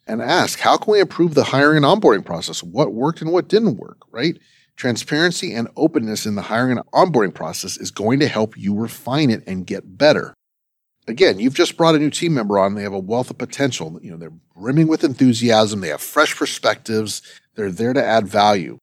and 0.08 0.22
ask, 0.22 0.60
how 0.60 0.78
can 0.78 0.92
we 0.92 1.00
improve 1.00 1.34
the 1.34 1.46
hiring 1.46 1.84
and 1.84 1.86
onboarding 1.86 2.26
process? 2.26 2.62
What 2.62 2.94
worked 2.94 3.22
and 3.22 3.32
what 3.32 3.48
didn't 3.48 3.78
work, 3.78 3.98
right? 4.12 4.38
Transparency 4.76 5.54
and 5.54 5.68
openness 5.76 6.26
in 6.26 6.36
the 6.36 6.44
hiring 6.44 6.78
and 6.78 6.86
onboarding 6.92 7.34
process 7.34 7.78
is 7.78 7.92
going 7.92 8.20
to 8.20 8.28
help 8.28 8.58
you 8.58 8.76
refine 8.76 9.30
it 9.30 9.44
and 9.48 9.66
get 9.66 9.98
better. 9.98 10.34
Again, 11.08 11.40
you've 11.40 11.54
just 11.54 11.78
brought 11.78 11.96
a 11.96 12.00
new 12.00 12.10
team 12.10 12.34
member 12.34 12.60
on. 12.60 12.74
They 12.74 12.84
have 12.84 12.94
a 12.94 13.00
wealth 13.00 13.30
of 13.30 13.38
potential. 13.38 14.00
You 14.02 14.12
know, 14.12 14.18
they're 14.18 14.32
brimming 14.56 14.88
with 14.88 15.04
enthusiasm. 15.04 15.82
They 15.82 15.90
have 15.90 16.02
fresh 16.02 16.36
perspectives. 16.36 17.22
They're 17.56 17.72
there 17.72 17.94
to 17.94 18.04
add 18.04 18.28
value. 18.28 18.80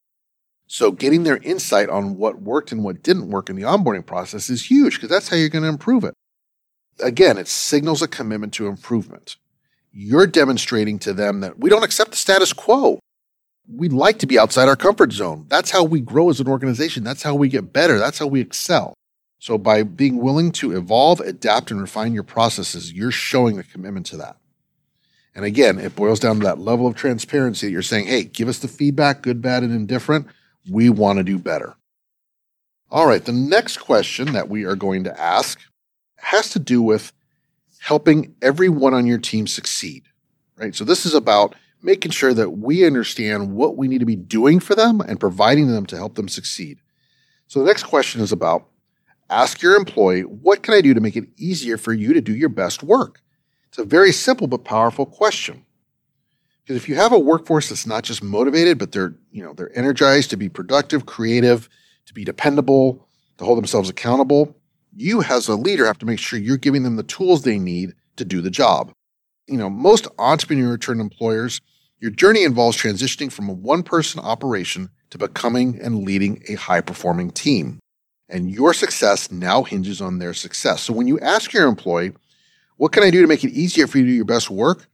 So 0.66 0.90
getting 0.92 1.24
their 1.24 1.36
insight 1.38 1.90
on 1.90 2.16
what 2.16 2.40
worked 2.40 2.72
and 2.72 2.82
what 2.82 3.02
didn't 3.02 3.28
work 3.28 3.50
in 3.50 3.56
the 3.56 3.62
onboarding 3.62 4.06
process 4.06 4.48
is 4.48 4.70
huge 4.70 4.94
because 4.94 5.10
that's 5.10 5.28
how 5.28 5.36
you're 5.36 5.50
going 5.50 5.64
to 5.64 5.68
improve 5.68 6.04
it. 6.04 6.14
Again, 7.00 7.36
it 7.36 7.48
signals 7.48 8.00
a 8.00 8.08
commitment 8.08 8.54
to 8.54 8.68
improvement. 8.68 9.36
You're 9.92 10.26
demonstrating 10.26 10.98
to 11.00 11.12
them 11.12 11.40
that 11.40 11.58
we 11.58 11.68
don't 11.68 11.84
accept 11.84 12.10
the 12.10 12.16
status 12.16 12.52
quo. 12.52 12.98
We 13.68 13.88
like 13.88 14.18
to 14.20 14.26
be 14.26 14.38
outside 14.38 14.68
our 14.68 14.76
comfort 14.76 15.12
zone. 15.12 15.46
That's 15.48 15.70
how 15.70 15.84
we 15.84 16.00
grow 16.00 16.30
as 16.30 16.40
an 16.40 16.48
organization. 16.48 17.04
That's 17.04 17.22
how 17.22 17.34
we 17.34 17.48
get 17.48 17.72
better. 17.72 17.98
That's 17.98 18.18
how 18.18 18.26
we 18.26 18.40
excel. 18.40 18.94
So 19.38 19.58
by 19.58 19.82
being 19.82 20.18
willing 20.18 20.52
to 20.52 20.76
evolve, 20.76 21.20
adapt, 21.20 21.70
and 21.70 21.80
refine 21.80 22.14
your 22.14 22.22
processes, 22.22 22.92
you're 22.92 23.10
showing 23.10 23.56
the 23.56 23.64
commitment 23.64 24.06
to 24.06 24.16
that. 24.18 24.36
And 25.34 25.44
again, 25.44 25.78
it 25.78 25.96
boils 25.96 26.20
down 26.20 26.36
to 26.40 26.44
that 26.44 26.58
level 26.58 26.86
of 26.86 26.94
transparency 26.94 27.66
that 27.66 27.72
you're 27.72 27.82
saying, 27.82 28.06
hey, 28.06 28.24
give 28.24 28.48
us 28.48 28.58
the 28.58 28.68
feedback, 28.68 29.22
good, 29.22 29.42
bad, 29.42 29.62
and 29.62 29.72
indifferent 29.72 30.26
we 30.70 30.88
want 30.88 31.18
to 31.18 31.24
do 31.24 31.38
better. 31.38 31.74
All 32.90 33.06
right, 33.06 33.24
the 33.24 33.32
next 33.32 33.78
question 33.78 34.32
that 34.32 34.48
we 34.48 34.64
are 34.64 34.76
going 34.76 35.04
to 35.04 35.20
ask 35.20 35.60
has 36.18 36.50
to 36.50 36.58
do 36.58 36.82
with 36.82 37.12
helping 37.82 38.32
everyone 38.40 38.94
on 38.94 39.06
your 39.08 39.18
team 39.18 39.44
succeed, 39.44 40.04
right? 40.56 40.72
So 40.72 40.84
this 40.84 41.04
is 41.04 41.14
about 41.14 41.56
making 41.82 42.12
sure 42.12 42.32
that 42.32 42.50
we 42.50 42.86
understand 42.86 43.56
what 43.56 43.76
we 43.76 43.88
need 43.88 43.98
to 43.98 44.06
be 44.06 44.14
doing 44.14 44.60
for 44.60 44.76
them 44.76 45.00
and 45.00 45.18
providing 45.18 45.66
them 45.66 45.84
to 45.86 45.96
help 45.96 46.14
them 46.14 46.28
succeed. 46.28 46.78
So 47.48 47.58
the 47.58 47.66
next 47.66 47.82
question 47.82 48.20
is 48.20 48.30
about 48.30 48.68
ask 49.28 49.62
your 49.62 49.74
employee, 49.74 50.20
what 50.22 50.62
can 50.62 50.74
I 50.74 50.80
do 50.80 50.94
to 50.94 51.00
make 51.00 51.16
it 51.16 51.28
easier 51.36 51.76
for 51.76 51.92
you 51.92 52.12
to 52.12 52.20
do 52.20 52.32
your 52.32 52.48
best 52.48 52.84
work? 52.84 53.20
It's 53.66 53.78
a 53.78 53.84
very 53.84 54.12
simple 54.12 54.46
but 54.46 54.64
powerful 54.64 55.04
question. 55.04 55.64
Because 56.62 56.76
if 56.76 56.88
you 56.88 56.94
have 56.94 57.10
a 57.10 57.18
workforce 57.18 57.68
that's 57.68 57.86
not 57.86 58.04
just 58.04 58.22
motivated, 58.22 58.78
but 58.78 58.92
they're, 58.92 59.16
you 59.32 59.42
know, 59.42 59.54
they're 59.54 59.76
energized 59.76 60.30
to 60.30 60.36
be 60.36 60.48
productive, 60.48 61.04
creative, 61.04 61.68
to 62.06 62.14
be 62.14 62.24
dependable, 62.24 63.08
to 63.38 63.44
hold 63.44 63.58
themselves 63.58 63.90
accountable, 63.90 64.56
you 64.94 65.22
as 65.22 65.48
a 65.48 65.56
leader 65.56 65.86
have 65.86 65.98
to 65.98 66.06
make 66.06 66.18
sure 66.18 66.38
you're 66.38 66.56
giving 66.56 66.82
them 66.82 66.96
the 66.96 67.02
tools 67.02 67.42
they 67.42 67.58
need 67.58 67.94
to 68.16 68.24
do 68.24 68.40
the 68.40 68.50
job. 68.50 68.92
You 69.46 69.56
know, 69.56 69.70
most 69.70 70.06
entrepreneur 70.18 70.76
turned 70.78 71.00
employers, 71.00 71.60
Your 72.02 72.10
journey 72.10 72.42
involves 72.42 72.76
transitioning 72.76 73.30
from 73.30 73.48
a 73.48 73.52
one 73.52 73.84
person 73.84 74.18
operation 74.18 74.90
to 75.10 75.18
becoming 75.18 75.78
and 75.80 76.02
leading 76.02 76.42
a 76.48 76.54
high 76.54 76.80
performing 76.80 77.30
team. 77.30 77.78
And 78.28 78.50
your 78.50 78.74
success 78.74 79.30
now 79.30 79.62
hinges 79.62 80.00
on 80.02 80.18
their 80.18 80.34
success. 80.34 80.82
So 80.82 80.92
when 80.92 81.06
you 81.06 81.20
ask 81.20 81.52
your 81.52 81.68
employee, 81.68 82.12
what 82.76 82.90
can 82.90 83.04
I 83.04 83.10
do 83.10 83.20
to 83.20 83.28
make 83.28 83.44
it 83.44 83.52
easier 83.52 83.86
for 83.86 83.98
you 83.98 84.04
to 84.04 84.10
do 84.10 84.16
your 84.16 84.24
best 84.24 84.50
work? 84.50 84.88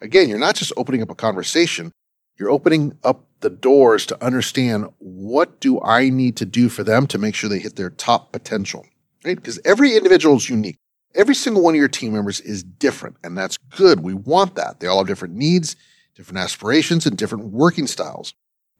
Again, 0.00 0.30
you're 0.30 0.38
not 0.38 0.54
just 0.54 0.72
opening 0.78 1.02
up 1.02 1.10
a 1.10 1.14
conversation, 1.14 1.92
you're 2.38 2.50
opening 2.50 2.96
up 3.04 3.26
the 3.40 3.50
doors 3.50 4.06
to 4.06 4.24
understand 4.24 4.86
what 4.96 5.60
do 5.60 5.78
I 5.82 6.08
need 6.08 6.38
to 6.38 6.46
do 6.46 6.70
for 6.70 6.84
them 6.84 7.06
to 7.08 7.18
make 7.18 7.34
sure 7.34 7.50
they 7.50 7.58
hit 7.58 7.76
their 7.76 7.90
top 7.90 8.32
potential, 8.32 8.86
right? 9.26 9.36
Because 9.36 9.58
every 9.64 9.96
individual 9.96 10.36
is 10.36 10.48
unique. 10.48 10.78
Every 11.14 11.34
single 11.34 11.62
one 11.62 11.74
of 11.74 11.78
your 11.78 11.88
team 11.88 12.12
members 12.12 12.40
is 12.40 12.62
different, 12.62 13.16
and 13.24 13.36
that's 13.36 13.56
good. 13.56 14.00
We 14.00 14.14
want 14.14 14.54
that. 14.54 14.80
They 14.80 14.86
all 14.86 14.98
have 14.98 15.06
different 15.06 15.34
needs, 15.34 15.76
different 16.14 16.38
aspirations, 16.38 17.06
and 17.06 17.16
different 17.16 17.46
working 17.46 17.86
styles. 17.86 18.34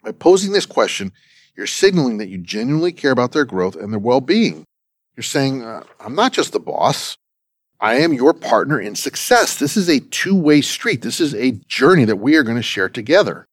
By 0.04 0.12
posing 0.12 0.52
this 0.52 0.66
question, 0.66 1.12
you're 1.56 1.66
signaling 1.66 2.18
that 2.18 2.28
you 2.28 2.38
genuinely 2.38 2.92
care 2.92 3.10
about 3.10 3.32
their 3.32 3.46
growth 3.46 3.74
and 3.74 3.92
their 3.92 3.98
well 3.98 4.20
being. 4.20 4.64
You're 5.16 5.24
saying, 5.24 5.64
uh, 5.64 5.82
I'm 5.98 6.14
not 6.14 6.32
just 6.32 6.52
the 6.52 6.60
boss. 6.60 7.16
I 7.80 7.96
am 7.96 8.12
your 8.12 8.34
partner 8.34 8.78
in 8.78 8.94
success. 8.94 9.58
This 9.58 9.76
is 9.76 9.88
a 9.88 10.00
two 10.00 10.34
way 10.34 10.60
street. 10.60 11.02
This 11.02 11.20
is 11.20 11.34
a 11.34 11.52
journey 11.66 12.04
that 12.04 12.16
we 12.16 12.36
are 12.36 12.42
going 12.42 12.56
to 12.56 12.62
share 12.62 12.88
together. 12.88 13.46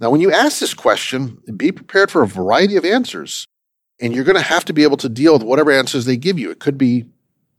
Now, 0.00 0.10
when 0.10 0.20
you 0.20 0.32
ask 0.32 0.58
this 0.58 0.74
question, 0.74 1.38
be 1.56 1.72
prepared 1.72 2.10
for 2.10 2.22
a 2.22 2.26
variety 2.26 2.76
of 2.76 2.84
answers. 2.84 3.46
And 4.00 4.14
you're 4.14 4.24
going 4.24 4.36
to 4.36 4.42
have 4.42 4.64
to 4.66 4.72
be 4.72 4.82
able 4.82 4.98
to 4.98 5.08
deal 5.08 5.32
with 5.32 5.42
whatever 5.42 5.70
answers 5.70 6.04
they 6.04 6.16
give 6.16 6.38
you. 6.38 6.50
It 6.50 6.58
could 6.58 6.76
be, 6.76 7.06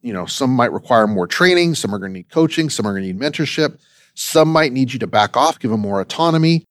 you 0.01 0.13
know, 0.13 0.25
some 0.25 0.51
might 0.51 0.72
require 0.72 1.08
more 1.08 1.27
training, 1.27 1.75
some 1.75 1.94
are 1.94 2.00
going 2.00 2.12
to 2.12 2.20
need 2.20 2.29
coaching, 2.29 2.70
some 2.70 2.86
are 2.86 2.91
going 2.91 3.03
to 3.03 3.13
need 3.13 3.20
mentorship, 3.20 3.79
some 4.13 4.48
might 4.48 4.72
need 4.72 4.94
you 4.94 5.00
to 5.00 5.08
back 5.08 5.36
off, 5.36 5.60
give 5.60 5.72
them 5.72 5.79
more 5.79 6.00
autonomy. 6.00 6.65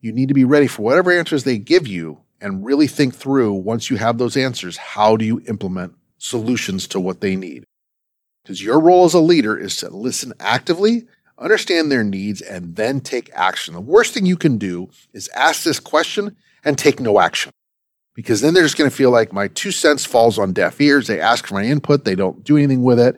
You 0.00 0.12
need 0.12 0.28
to 0.28 0.34
be 0.34 0.44
ready 0.44 0.66
for 0.66 0.82
whatever 0.82 1.10
answers 1.10 1.44
they 1.44 1.58
give 1.58 1.86
you 1.86 2.20
and 2.40 2.64
really 2.64 2.86
think 2.86 3.14
through 3.14 3.52
once 3.52 3.90
you 3.90 3.96
have 3.96 4.18
those 4.18 4.36
answers, 4.36 4.76
how 4.76 5.16
do 5.16 5.24
you 5.24 5.42
implement 5.46 5.94
solutions 6.18 6.86
to 6.88 7.00
what 7.00 7.20
they 7.20 7.36
need? 7.36 7.64
Because 8.42 8.62
your 8.62 8.80
role 8.80 9.04
as 9.04 9.14
a 9.14 9.20
leader 9.20 9.56
is 9.58 9.76
to 9.78 9.90
listen 9.90 10.32
actively, 10.40 11.06
understand 11.38 11.90
their 11.90 12.04
needs, 12.04 12.40
and 12.40 12.76
then 12.76 13.00
take 13.00 13.30
action. 13.34 13.74
The 13.74 13.80
worst 13.80 14.14
thing 14.14 14.24
you 14.24 14.36
can 14.36 14.56
do 14.56 14.88
is 15.12 15.28
ask 15.34 15.64
this 15.64 15.80
question 15.80 16.36
and 16.64 16.78
take 16.78 17.00
no 17.00 17.20
action. 17.20 17.52
Because 18.20 18.42
then 18.42 18.52
they're 18.52 18.64
just 18.64 18.76
going 18.76 18.90
to 18.90 18.94
feel 18.94 19.10
like 19.10 19.32
my 19.32 19.48
two 19.48 19.72
cents 19.72 20.04
falls 20.04 20.38
on 20.38 20.52
deaf 20.52 20.78
ears. 20.78 21.06
They 21.06 21.18
ask 21.18 21.46
for 21.46 21.54
my 21.54 21.64
input, 21.64 22.04
they 22.04 22.14
don't 22.14 22.44
do 22.44 22.58
anything 22.58 22.82
with 22.82 23.00
it. 23.00 23.16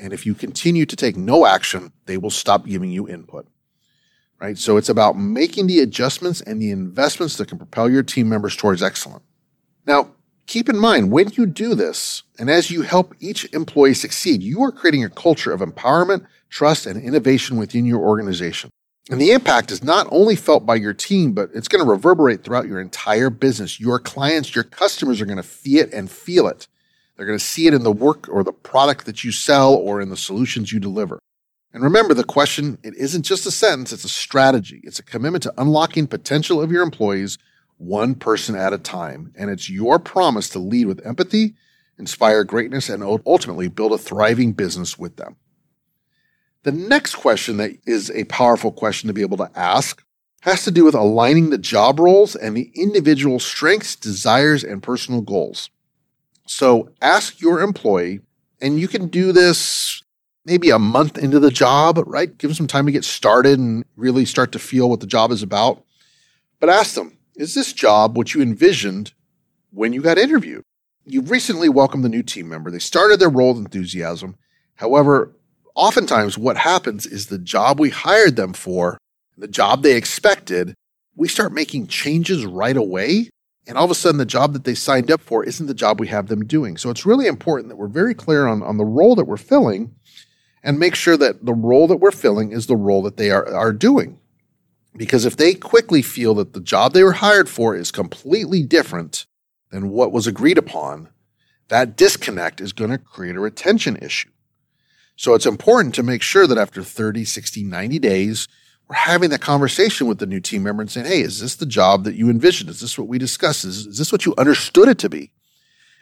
And 0.00 0.12
if 0.12 0.26
you 0.26 0.34
continue 0.34 0.84
to 0.84 0.96
take 0.96 1.16
no 1.16 1.46
action, 1.46 1.92
they 2.06 2.16
will 2.16 2.30
stop 2.30 2.66
giving 2.66 2.90
you 2.90 3.08
input. 3.08 3.46
Right? 4.40 4.58
So 4.58 4.76
it's 4.76 4.88
about 4.88 5.16
making 5.16 5.68
the 5.68 5.78
adjustments 5.78 6.40
and 6.40 6.60
the 6.60 6.72
investments 6.72 7.36
that 7.36 7.46
can 7.46 7.58
propel 7.58 7.88
your 7.88 8.02
team 8.02 8.28
members 8.28 8.56
towards 8.56 8.82
excellence. 8.82 9.22
Now, 9.86 10.10
Keep 10.48 10.68
in 10.68 10.76
mind, 10.76 11.12
when 11.12 11.30
you 11.34 11.46
do 11.46 11.74
this, 11.74 12.24
and 12.38 12.50
as 12.50 12.68
you 12.70 12.82
help 12.82 13.14
each 13.20 13.44
employee 13.54 13.94
succeed, 13.94 14.42
you 14.42 14.60
are 14.62 14.72
creating 14.72 15.04
a 15.04 15.08
culture 15.08 15.52
of 15.52 15.60
empowerment, 15.60 16.26
trust, 16.50 16.84
and 16.84 17.00
innovation 17.00 17.56
within 17.56 17.86
your 17.86 18.00
organization. 18.00 18.68
And 19.10 19.20
the 19.20 19.32
impact 19.32 19.72
is 19.72 19.82
not 19.82 20.06
only 20.10 20.36
felt 20.36 20.64
by 20.64 20.76
your 20.76 20.94
team, 20.94 21.32
but 21.32 21.50
it's 21.54 21.68
going 21.68 21.84
to 21.84 21.90
reverberate 21.90 22.44
throughout 22.44 22.68
your 22.68 22.80
entire 22.80 23.30
business. 23.30 23.80
Your 23.80 23.98
clients, 23.98 24.54
your 24.54 24.64
customers 24.64 25.20
are 25.20 25.26
going 25.26 25.38
to 25.38 25.42
see 25.42 25.78
it 25.78 25.92
and 25.92 26.10
feel 26.10 26.46
it. 26.46 26.68
They're 27.16 27.26
going 27.26 27.38
to 27.38 27.44
see 27.44 27.66
it 27.66 27.74
in 27.74 27.82
the 27.82 27.92
work 27.92 28.28
or 28.28 28.44
the 28.44 28.52
product 28.52 29.06
that 29.06 29.24
you 29.24 29.32
sell 29.32 29.74
or 29.74 30.00
in 30.00 30.08
the 30.08 30.16
solutions 30.16 30.72
you 30.72 30.78
deliver. 30.78 31.18
And 31.72 31.82
remember 31.82 32.14
the 32.14 32.24
question, 32.24 32.78
it 32.82 32.94
isn't 32.96 33.22
just 33.22 33.46
a 33.46 33.50
sentence, 33.50 33.92
it's 33.92 34.04
a 34.04 34.08
strategy. 34.08 34.80
It's 34.84 34.98
a 34.98 35.04
commitment 35.04 35.42
to 35.44 35.54
unlocking 35.56 36.06
potential 36.06 36.60
of 36.60 36.70
your 36.70 36.82
employees 36.82 37.38
one 37.78 38.14
person 38.14 38.54
at 38.54 38.72
a 38.72 38.78
time. 38.78 39.32
And 39.36 39.50
it's 39.50 39.68
your 39.68 39.98
promise 39.98 40.48
to 40.50 40.58
lead 40.58 40.86
with 40.86 41.04
empathy, 41.04 41.54
inspire 41.98 42.44
greatness, 42.44 42.88
and 42.88 43.02
ultimately 43.02 43.68
build 43.68 43.92
a 43.92 43.98
thriving 43.98 44.52
business 44.52 44.98
with 44.98 45.16
them. 45.16 45.36
The 46.64 46.72
next 46.72 47.16
question 47.16 47.56
that 47.56 47.72
is 47.86 48.10
a 48.10 48.24
powerful 48.24 48.70
question 48.70 49.08
to 49.08 49.12
be 49.12 49.22
able 49.22 49.36
to 49.38 49.50
ask 49.56 50.02
has 50.42 50.64
to 50.64 50.70
do 50.70 50.84
with 50.84 50.94
aligning 50.94 51.50
the 51.50 51.58
job 51.58 51.98
roles 51.98 52.36
and 52.36 52.56
the 52.56 52.70
individual 52.74 53.40
strengths, 53.40 53.96
desires, 53.96 54.62
and 54.62 54.82
personal 54.82 55.20
goals. 55.20 55.70
So 56.46 56.90
ask 57.00 57.40
your 57.40 57.60
employee, 57.60 58.20
and 58.60 58.78
you 58.78 58.88
can 58.88 59.08
do 59.08 59.32
this 59.32 60.02
maybe 60.44 60.70
a 60.70 60.78
month 60.78 61.18
into 61.18 61.38
the 61.38 61.50
job, 61.50 62.02
right? 62.06 62.36
Give 62.38 62.50
them 62.50 62.56
some 62.56 62.66
time 62.66 62.86
to 62.86 62.92
get 62.92 63.04
started 63.04 63.58
and 63.58 63.84
really 63.96 64.24
start 64.24 64.52
to 64.52 64.58
feel 64.58 64.90
what 64.90 65.00
the 65.00 65.06
job 65.06 65.30
is 65.30 65.42
about. 65.42 65.84
But 66.60 66.68
ask 66.68 66.94
them, 66.94 67.18
is 67.36 67.54
this 67.54 67.72
job 67.72 68.16
what 68.16 68.34
you 68.34 68.42
envisioned 68.42 69.14
when 69.70 69.92
you 69.92 70.02
got 70.02 70.18
interviewed? 70.18 70.64
You've 71.04 71.30
recently 71.30 71.68
welcomed 71.68 72.04
the 72.04 72.08
new 72.08 72.22
team 72.22 72.48
member. 72.48 72.70
They 72.70 72.78
started 72.78 73.18
their 73.18 73.28
role 73.28 73.54
with 73.54 73.64
enthusiasm. 73.64 74.36
However, 74.76 75.32
oftentimes 75.74 76.38
what 76.38 76.56
happens 76.56 77.06
is 77.06 77.26
the 77.26 77.38
job 77.38 77.80
we 77.80 77.90
hired 77.90 78.36
them 78.36 78.52
for, 78.52 78.98
the 79.36 79.48
job 79.48 79.82
they 79.82 79.96
expected, 79.96 80.74
we 81.16 81.28
start 81.28 81.52
making 81.52 81.86
changes 81.86 82.44
right 82.44 82.76
away. 82.76 83.30
And 83.66 83.78
all 83.78 83.84
of 83.84 83.90
a 83.90 83.94
sudden, 83.94 84.18
the 84.18 84.26
job 84.26 84.54
that 84.54 84.64
they 84.64 84.74
signed 84.74 85.10
up 85.10 85.20
for 85.20 85.44
isn't 85.44 85.66
the 85.66 85.74
job 85.74 86.00
we 86.00 86.08
have 86.08 86.26
them 86.26 86.44
doing. 86.44 86.76
So 86.76 86.90
it's 86.90 87.06
really 87.06 87.26
important 87.26 87.68
that 87.68 87.76
we're 87.76 87.86
very 87.86 88.14
clear 88.14 88.46
on, 88.46 88.62
on 88.62 88.76
the 88.76 88.84
role 88.84 89.14
that 89.14 89.26
we're 89.26 89.36
filling 89.36 89.94
and 90.64 90.78
make 90.78 90.94
sure 90.94 91.16
that 91.16 91.44
the 91.44 91.54
role 91.54 91.86
that 91.86 91.98
we're 91.98 92.10
filling 92.10 92.52
is 92.52 92.66
the 92.66 92.76
role 92.76 93.02
that 93.02 93.16
they 93.16 93.30
are, 93.30 93.46
are 93.54 93.72
doing. 93.72 94.18
Because 94.96 95.24
if 95.24 95.36
they 95.36 95.54
quickly 95.54 96.02
feel 96.02 96.34
that 96.34 96.52
the 96.52 96.60
job 96.60 96.92
they 96.92 97.04
were 97.04 97.12
hired 97.12 97.48
for 97.48 97.74
is 97.74 97.90
completely 97.90 98.62
different 98.62 99.26
than 99.70 99.88
what 99.88 100.12
was 100.12 100.26
agreed 100.26 100.58
upon, 100.58 101.08
that 101.68 101.96
disconnect 101.96 102.60
is 102.60 102.72
going 102.72 102.90
to 102.90 102.98
create 102.98 103.36
a 103.36 103.40
retention 103.40 103.96
issue. 103.96 104.28
So 105.16 105.34
it's 105.34 105.46
important 105.46 105.94
to 105.96 106.02
make 106.02 106.22
sure 106.22 106.46
that 106.46 106.58
after 106.58 106.82
30, 106.82 107.24
60, 107.24 107.62
90 107.64 107.98
days, 107.98 108.48
we're 108.88 108.96
having 108.96 109.30
that 109.30 109.40
conversation 109.40 110.06
with 110.06 110.18
the 110.18 110.26
new 110.26 110.40
team 110.40 110.62
member 110.64 110.82
and 110.82 110.90
saying, 110.90 111.06
hey, 111.06 111.20
is 111.20 111.40
this 111.40 111.56
the 111.56 111.66
job 111.66 112.04
that 112.04 112.14
you 112.14 112.28
envisioned? 112.28 112.70
Is 112.70 112.80
this 112.80 112.98
what 112.98 113.08
we 113.08 113.18
discussed? 113.18 113.64
Is, 113.64 113.86
is 113.86 113.98
this 113.98 114.12
what 114.12 114.26
you 114.26 114.34
understood 114.36 114.88
it 114.88 114.98
to 114.98 115.08
be? 115.08 115.30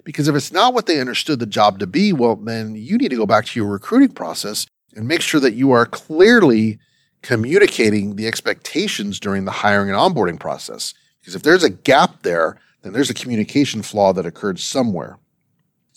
Because 0.04 0.28
if 0.28 0.34
it's 0.34 0.52
not 0.52 0.74
what 0.74 0.86
they 0.86 1.00
understood 1.00 1.38
the 1.38 1.46
job 1.46 1.78
to 1.78 1.86
be, 1.86 2.12
well, 2.12 2.36
then 2.36 2.74
you 2.74 2.96
need 2.96 3.10
to 3.10 3.16
go 3.16 3.26
back 3.26 3.44
to 3.46 3.60
your 3.60 3.68
recruiting 3.68 4.14
process 4.14 4.66
and 4.96 5.06
make 5.06 5.20
sure 5.20 5.40
that 5.40 5.54
you 5.54 5.70
are 5.72 5.86
clearly 5.86 6.78
communicating 7.22 8.16
the 8.16 8.26
expectations 8.26 9.20
during 9.20 9.44
the 9.44 9.50
hiring 9.50 9.90
and 9.90 9.98
onboarding 9.98 10.40
process. 10.40 10.94
Because 11.20 11.34
if 11.34 11.42
there's 11.42 11.64
a 11.64 11.70
gap 11.70 12.22
there, 12.22 12.58
then 12.82 12.92
there's 12.92 13.10
a 13.10 13.14
communication 13.14 13.82
flaw 13.82 14.12
that 14.14 14.26
occurred 14.26 14.58
somewhere. 14.58 15.18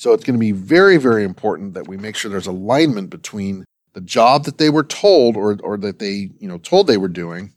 So 0.04 0.12
it's 0.12 0.26
going 0.26 0.36
to 0.36 0.38
be 0.38 0.52
very, 0.52 0.98
very 0.98 1.24
important 1.24 1.76
that 1.76 1.88
we 1.88 1.96
make 1.96 2.18
sure 2.18 2.30
there's 2.30 2.46
alignment 2.46 3.10
between 3.10 3.64
the 3.94 4.02
job 4.02 4.44
that 4.44 4.58
they 4.58 4.70
were 4.70 4.84
told 4.84 5.38
or, 5.38 5.58
or 5.64 5.78
that 5.78 6.00
they, 6.00 6.30
you 6.40 6.50
know, 6.50 6.58
told 6.58 6.88
they 6.88 6.98
were 6.98 7.08
doing 7.08 7.54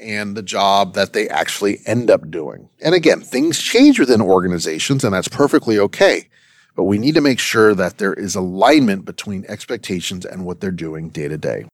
and 0.00 0.36
the 0.36 0.42
job 0.42 0.94
that 0.94 1.12
they 1.12 1.28
actually 1.28 1.78
end 1.86 2.10
up 2.10 2.28
doing. 2.28 2.68
And 2.82 2.92
again, 2.92 3.20
things 3.20 3.60
change 3.60 4.00
within 4.00 4.20
organizations 4.20 5.04
and 5.04 5.14
that's 5.14 5.28
perfectly 5.28 5.78
okay. 5.78 6.28
But 6.74 6.84
we 6.84 6.98
need 6.98 7.14
to 7.14 7.20
make 7.20 7.38
sure 7.38 7.72
that 7.72 7.98
there 7.98 8.14
is 8.14 8.34
alignment 8.34 9.04
between 9.04 9.44
expectations 9.46 10.26
and 10.26 10.44
what 10.44 10.60
they're 10.60 10.72
doing 10.72 11.10
day 11.10 11.28
to 11.28 11.38
day. 11.38 11.66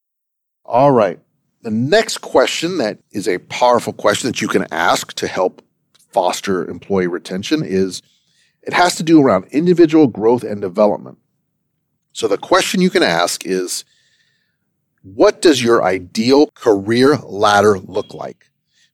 All 0.67 0.93
right. 0.93 1.21
The 1.63 1.71
next 1.71 2.19
question 2.19 2.77
that 2.77 2.99
is 3.13 3.27
a 3.27 3.39
powerful 3.39 3.95
question 3.95 4.29
that 4.29 4.43
you 4.43 4.49
can 4.49 4.67
ask 4.73 5.15
to 5.15 5.27
help 5.27 5.63
foster 6.11 6.69
employee 6.69 7.07
retention 7.07 7.63
is 7.65 8.03
it 8.63 8.73
has 8.73 8.95
to 8.97 9.03
do 9.03 9.21
around 9.21 9.47
individual 9.47 10.07
growth 10.07 10.45
and 10.45 10.61
development. 10.61 11.19
So 12.13 12.29
the 12.29 12.39
question 12.39 12.81
you 12.81 12.91
can 12.91 13.03
ask 13.03 13.45
is 13.47 13.85
what 15.03 15.43
does 15.43 15.63
your 15.63 15.83
ideal 15.83 16.49
career 16.55 17.17
ladder 17.17 17.79
look 17.79 18.15
like? 18.15 18.51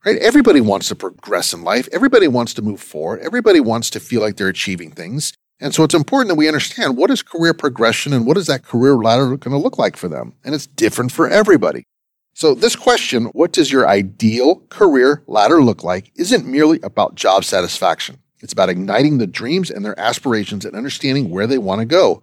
Right? 0.06 0.16
Everybody 0.18 0.60
wants 0.60 0.88
to 0.88 0.94
progress 0.94 1.52
in 1.52 1.64
life. 1.64 1.88
Everybody 1.92 2.28
wants 2.28 2.54
to 2.54 2.62
move 2.62 2.80
forward. 2.80 3.20
Everybody 3.20 3.60
wants 3.60 3.90
to 3.90 4.00
feel 4.00 4.22
like 4.22 4.36
they're 4.36 4.48
achieving 4.48 4.90
things. 4.90 5.32
And 5.60 5.74
so 5.74 5.82
it's 5.82 5.94
important 5.94 6.28
that 6.28 6.36
we 6.36 6.46
understand 6.46 6.96
what 6.96 7.10
is 7.10 7.20
career 7.20 7.52
progression 7.52 8.12
and 8.12 8.26
what 8.26 8.36
is 8.36 8.46
that 8.46 8.62
career 8.62 8.94
ladder 8.94 9.36
going 9.36 9.50
to 9.50 9.58
look 9.58 9.76
like 9.76 9.96
for 9.96 10.08
them. 10.08 10.34
And 10.44 10.54
it's 10.54 10.66
different 10.68 11.12
for 11.12 11.28
everybody. 11.28 11.84
So 12.32 12.54
this 12.54 12.76
question, 12.76 13.24
what 13.26 13.52
does 13.52 13.72
your 13.72 13.88
ideal 13.88 14.62
career 14.68 15.24
ladder 15.26 15.60
look 15.60 15.82
like, 15.82 16.12
isn't 16.14 16.46
merely 16.46 16.80
about 16.82 17.16
job 17.16 17.44
satisfaction. 17.44 18.18
It's 18.40 18.52
about 18.52 18.68
igniting 18.68 19.18
the 19.18 19.26
dreams 19.26 19.70
and 19.70 19.84
their 19.84 19.98
aspirations 19.98 20.64
and 20.64 20.76
understanding 20.76 21.30
where 21.30 21.46
they 21.46 21.58
want 21.58 21.80
to 21.80 21.84
go. 21.84 22.22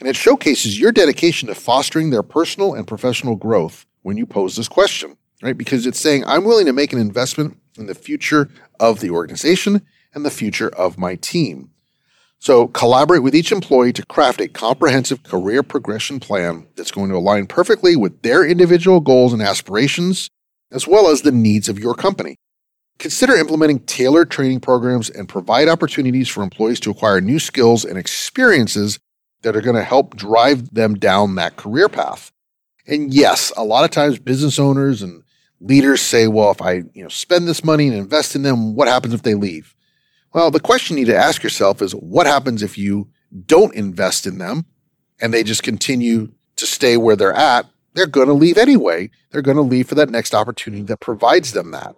And 0.00 0.08
it 0.08 0.16
showcases 0.16 0.78
your 0.78 0.92
dedication 0.92 1.48
to 1.48 1.54
fostering 1.54 2.10
their 2.10 2.22
personal 2.22 2.74
and 2.74 2.86
professional 2.86 3.36
growth 3.36 3.86
when 4.02 4.16
you 4.16 4.26
pose 4.26 4.56
this 4.56 4.68
question, 4.68 5.16
right? 5.42 5.56
Because 5.56 5.86
it's 5.86 6.00
saying, 6.00 6.24
I'm 6.26 6.44
willing 6.44 6.66
to 6.66 6.72
make 6.72 6.92
an 6.92 6.98
investment 6.98 7.56
in 7.78 7.86
the 7.86 7.94
future 7.94 8.50
of 8.80 9.00
the 9.00 9.10
organization 9.10 9.82
and 10.12 10.24
the 10.24 10.30
future 10.30 10.68
of 10.68 10.98
my 10.98 11.14
team. 11.16 11.70
So 12.38 12.68
collaborate 12.68 13.22
with 13.22 13.34
each 13.34 13.52
employee 13.52 13.92
to 13.94 14.04
craft 14.04 14.40
a 14.40 14.48
comprehensive 14.48 15.22
career 15.22 15.62
progression 15.62 16.20
plan 16.20 16.66
that's 16.76 16.90
going 16.90 17.08
to 17.10 17.16
align 17.16 17.46
perfectly 17.46 17.96
with 17.96 18.20
their 18.22 18.44
individual 18.44 19.00
goals 19.00 19.32
and 19.32 19.40
aspirations 19.40 20.28
as 20.70 20.86
well 20.86 21.08
as 21.08 21.22
the 21.22 21.32
needs 21.32 21.68
of 21.68 21.78
your 21.78 21.94
company. 21.94 22.36
Consider 22.98 23.34
implementing 23.34 23.80
tailored 23.80 24.30
training 24.30 24.60
programs 24.60 25.10
and 25.10 25.28
provide 25.28 25.68
opportunities 25.68 26.28
for 26.28 26.42
employees 26.42 26.80
to 26.80 26.90
acquire 26.90 27.20
new 27.20 27.38
skills 27.38 27.84
and 27.84 27.98
experiences 27.98 28.98
that 29.42 29.56
are 29.56 29.60
going 29.60 29.76
to 29.76 29.82
help 29.82 30.16
drive 30.16 30.72
them 30.74 30.94
down 30.94 31.34
that 31.34 31.56
career 31.56 31.88
path. 31.88 32.32
And 32.86 33.12
yes, 33.12 33.52
a 33.56 33.64
lot 33.64 33.84
of 33.84 33.90
times 33.90 34.18
business 34.18 34.58
owners 34.58 35.02
and 35.02 35.22
leaders 35.60 36.00
say, 36.00 36.28
well, 36.28 36.50
if 36.50 36.62
I, 36.62 36.82
you 36.94 37.02
know, 37.02 37.08
spend 37.08 37.48
this 37.48 37.64
money 37.64 37.88
and 37.88 37.96
invest 37.96 38.34
in 38.34 38.42
them, 38.42 38.74
what 38.74 38.88
happens 38.88 39.14
if 39.14 39.22
they 39.22 39.34
leave? 39.34 39.74
Well, 40.32 40.50
the 40.50 40.60
question 40.60 40.96
you 40.96 41.04
need 41.04 41.12
to 41.12 41.16
ask 41.16 41.42
yourself 41.42 41.80
is 41.80 41.92
what 41.92 42.26
happens 42.26 42.62
if 42.62 42.76
you 42.76 43.08
don't 43.46 43.74
invest 43.74 44.26
in 44.26 44.38
them 44.38 44.66
and 45.20 45.32
they 45.32 45.42
just 45.42 45.62
continue 45.62 46.32
to 46.56 46.66
stay 46.66 46.96
where 46.96 47.16
they're 47.16 47.32
at? 47.32 47.66
They're 47.94 48.06
going 48.06 48.26
to 48.26 48.34
leave 48.34 48.58
anyway. 48.58 49.10
They're 49.30 49.42
going 49.42 49.56
to 49.56 49.62
leave 49.62 49.88
for 49.88 49.94
that 49.94 50.10
next 50.10 50.34
opportunity 50.34 50.82
that 50.84 51.00
provides 51.00 51.52
them 51.52 51.70
that. 51.70 51.94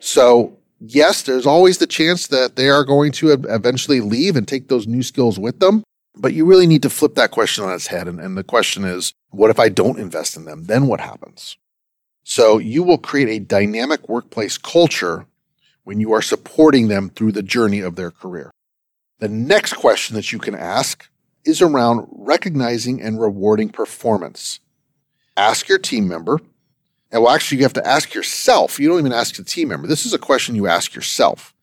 So, 0.00 0.56
yes, 0.80 1.22
there's 1.22 1.46
always 1.46 1.78
the 1.78 1.86
chance 1.86 2.26
that 2.28 2.56
they 2.56 2.68
are 2.68 2.84
going 2.84 3.12
to 3.12 3.30
eventually 3.30 4.00
leave 4.00 4.36
and 4.36 4.46
take 4.46 4.68
those 4.68 4.86
new 4.86 5.02
skills 5.02 5.38
with 5.38 5.60
them. 5.60 5.82
But 6.16 6.34
you 6.34 6.44
really 6.44 6.66
need 6.66 6.82
to 6.82 6.90
flip 6.90 7.14
that 7.14 7.30
question 7.30 7.64
on 7.64 7.72
its 7.72 7.86
head. 7.86 8.08
And, 8.08 8.18
and 8.18 8.36
the 8.36 8.44
question 8.44 8.84
is, 8.84 9.12
what 9.30 9.50
if 9.50 9.60
I 9.60 9.68
don't 9.68 10.00
invest 10.00 10.36
in 10.36 10.44
them? 10.44 10.64
Then 10.64 10.86
what 10.86 11.00
happens? 11.00 11.56
So 12.24 12.58
you 12.58 12.82
will 12.82 12.98
create 12.98 13.28
a 13.28 13.44
dynamic 13.44 14.08
workplace 14.08 14.58
culture 14.58 15.26
when 15.84 16.00
you 16.00 16.12
are 16.12 16.22
supporting 16.22 16.88
them 16.88 17.08
through 17.08 17.32
the 17.32 17.42
journey 17.42 17.80
of 17.80 17.96
their 17.96 18.10
career. 18.10 18.50
The 19.20 19.28
next 19.28 19.74
question 19.74 20.14
that 20.16 20.32
you 20.32 20.38
can 20.38 20.54
ask 20.54 21.08
is 21.44 21.62
around 21.62 22.06
recognizing 22.10 23.00
and 23.00 23.20
rewarding 23.20 23.70
performance. 23.70 24.60
Ask 25.36 25.68
your 25.68 25.78
team 25.78 26.06
member, 26.06 26.40
and 27.10 27.22
well, 27.22 27.34
actually, 27.34 27.58
you 27.58 27.64
have 27.64 27.72
to 27.74 27.86
ask 27.86 28.14
yourself. 28.14 28.78
You 28.78 28.88
don't 28.88 28.98
even 28.98 29.12
ask 29.12 29.36
the 29.36 29.44
team 29.44 29.68
member. 29.68 29.86
This 29.86 30.04
is 30.04 30.12
a 30.12 30.18
question 30.18 30.54
you 30.54 30.66
ask 30.66 30.94
yourself 30.94 31.54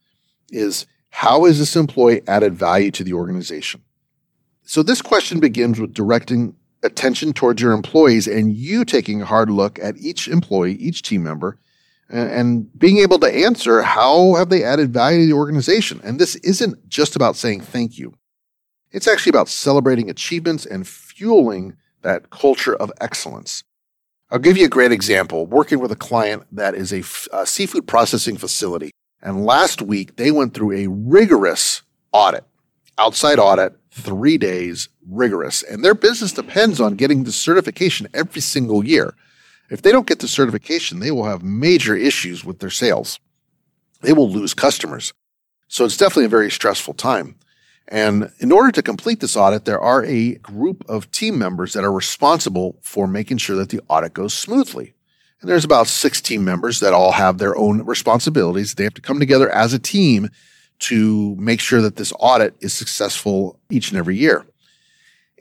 is 0.50 0.88
how 1.12 1.46
is 1.46 1.60
this 1.60 1.76
employee 1.76 2.22
added 2.28 2.56
value 2.56 2.92
to 2.92 3.04
the 3.04 3.14
organization? 3.14 3.82
So 4.64 4.82
this 4.82 5.02
question 5.02 5.40
begins 5.40 5.80
with 5.80 5.94
directing 5.94 6.56
attention 6.82 7.34
towards 7.34 7.62
your 7.62 7.74
employees 7.74 8.28
and 8.28 8.54
you 8.54 8.86
taking 8.86 9.22
a 9.22 9.26
hard 9.26 9.50
look 9.50 9.78
at 9.80 9.98
each 9.98 10.28
employee, 10.28 10.74
each 10.74 11.04
team 11.04 11.24
member, 11.24 11.60
and, 12.10 12.30
and 12.30 12.80
being 12.80 12.98
able 12.98 13.20
to 13.20 13.28
answer 13.28 13.84
how 13.84 14.34
have 14.36 14.50
they 14.50 14.64
added 14.64 14.94
value 14.94 15.22
to 15.22 15.26
the 15.28 15.34
organization? 15.34 16.02
And 16.04 16.20
this 16.20 16.36
isn't 16.38 16.90
just 16.90 17.16
about 17.16 17.36
saying 17.36 17.62
thank 17.62 18.00
you. 18.00 18.16
It's 18.92 19.08
actually 19.08 19.32
about 19.32 19.50
celebrating 19.50 20.10
achievements 20.10 20.66
and 20.66 20.88
fueling 20.88 21.76
that 22.02 22.30
culture 22.30 22.76
of 22.76 22.92
excellence. 23.00 23.64
I'll 24.32 24.40
give 24.40 24.58
you 24.58 24.66
a 24.66 24.70
great 24.70 24.92
example. 24.92 25.46
Working 25.46 25.80
with 25.80 25.92
a 25.92 25.96
client 25.96 26.44
that 26.52 26.74
is 26.74 26.92
a, 26.92 27.00
f- 27.00 27.28
a 27.32 27.46
seafood 27.46 27.88
processing 27.88 28.38
facility. 28.38 28.92
And 29.22 29.46
last 29.46 29.82
week 29.82 30.16
they 30.16 30.32
went 30.32 30.54
through 30.54 30.74
a 30.74 30.88
rigorous 30.88 31.84
audit, 32.12 32.44
outside 32.98 33.40
audit 33.40 33.76
three 33.92 34.38
days 34.38 34.90
rigorous. 35.08 35.62
And 35.64 35.86
their 35.86 35.94
business 35.94 36.32
depends 36.32 36.82
on 36.82 36.96
getting 36.96 37.24
the 37.24 37.32
certification 37.32 38.08
every 38.14 38.42
single 38.42 38.84
year. 38.84 39.16
If 39.70 39.82
they 39.82 39.92
don't 39.92 40.08
get 40.08 40.20
the 40.20 40.28
certification, 40.28 41.00
they 41.00 41.12
will 41.12 41.26
have 41.26 41.44
major 41.44 41.96
issues 41.96 42.44
with 42.44 42.60
their 42.60 42.70
sales. 42.70 43.20
They 44.02 44.14
will 44.14 44.30
lose 44.30 44.54
customers. 44.54 45.14
So 45.68 45.86
it's 45.86 45.98
definitely 45.98 46.26
a 46.26 46.30
very 46.30 46.52
stressful 46.52 46.96
time. 46.96 47.36
And 47.88 48.32
in 48.40 48.52
order 48.52 48.72
to 48.72 48.82
complete 48.82 49.20
this 49.20 49.38
audit, 49.38 49.66
there 49.66 49.80
are 49.80 50.04
a 50.06 50.36
group 50.36 50.84
of 50.90 51.12
team 51.12 51.38
members 51.38 51.74
that 51.74 51.84
are 51.84 51.92
responsible 51.92 52.78
for 52.82 53.08
making 53.08 53.38
sure 53.38 53.56
that 53.58 53.70
the 53.70 53.82
audit 53.88 54.14
goes 54.14 54.34
smoothly. 54.34 54.96
And 55.42 55.50
there's 55.50 55.66
about 55.66 55.88
six 55.88 56.22
team 56.22 56.44
members 56.44 56.80
that 56.80 56.94
all 56.94 57.12
have 57.12 57.38
their 57.38 57.56
own 57.56 57.86
responsibilities. 57.86 58.74
They 58.74 58.84
have 58.84 58.96
to 58.96 59.02
come 59.02 59.20
together 59.20 59.50
as 59.50 59.74
a 59.74 59.80
team 59.80 60.30
to 60.80 61.36
make 61.36 61.60
sure 61.60 61.82
that 61.82 61.96
this 61.96 62.12
audit 62.20 62.56
is 62.60 62.74
successful 62.74 63.60
each 63.70 63.90
and 63.90 63.98
every 63.98 64.18
year. 64.18 64.46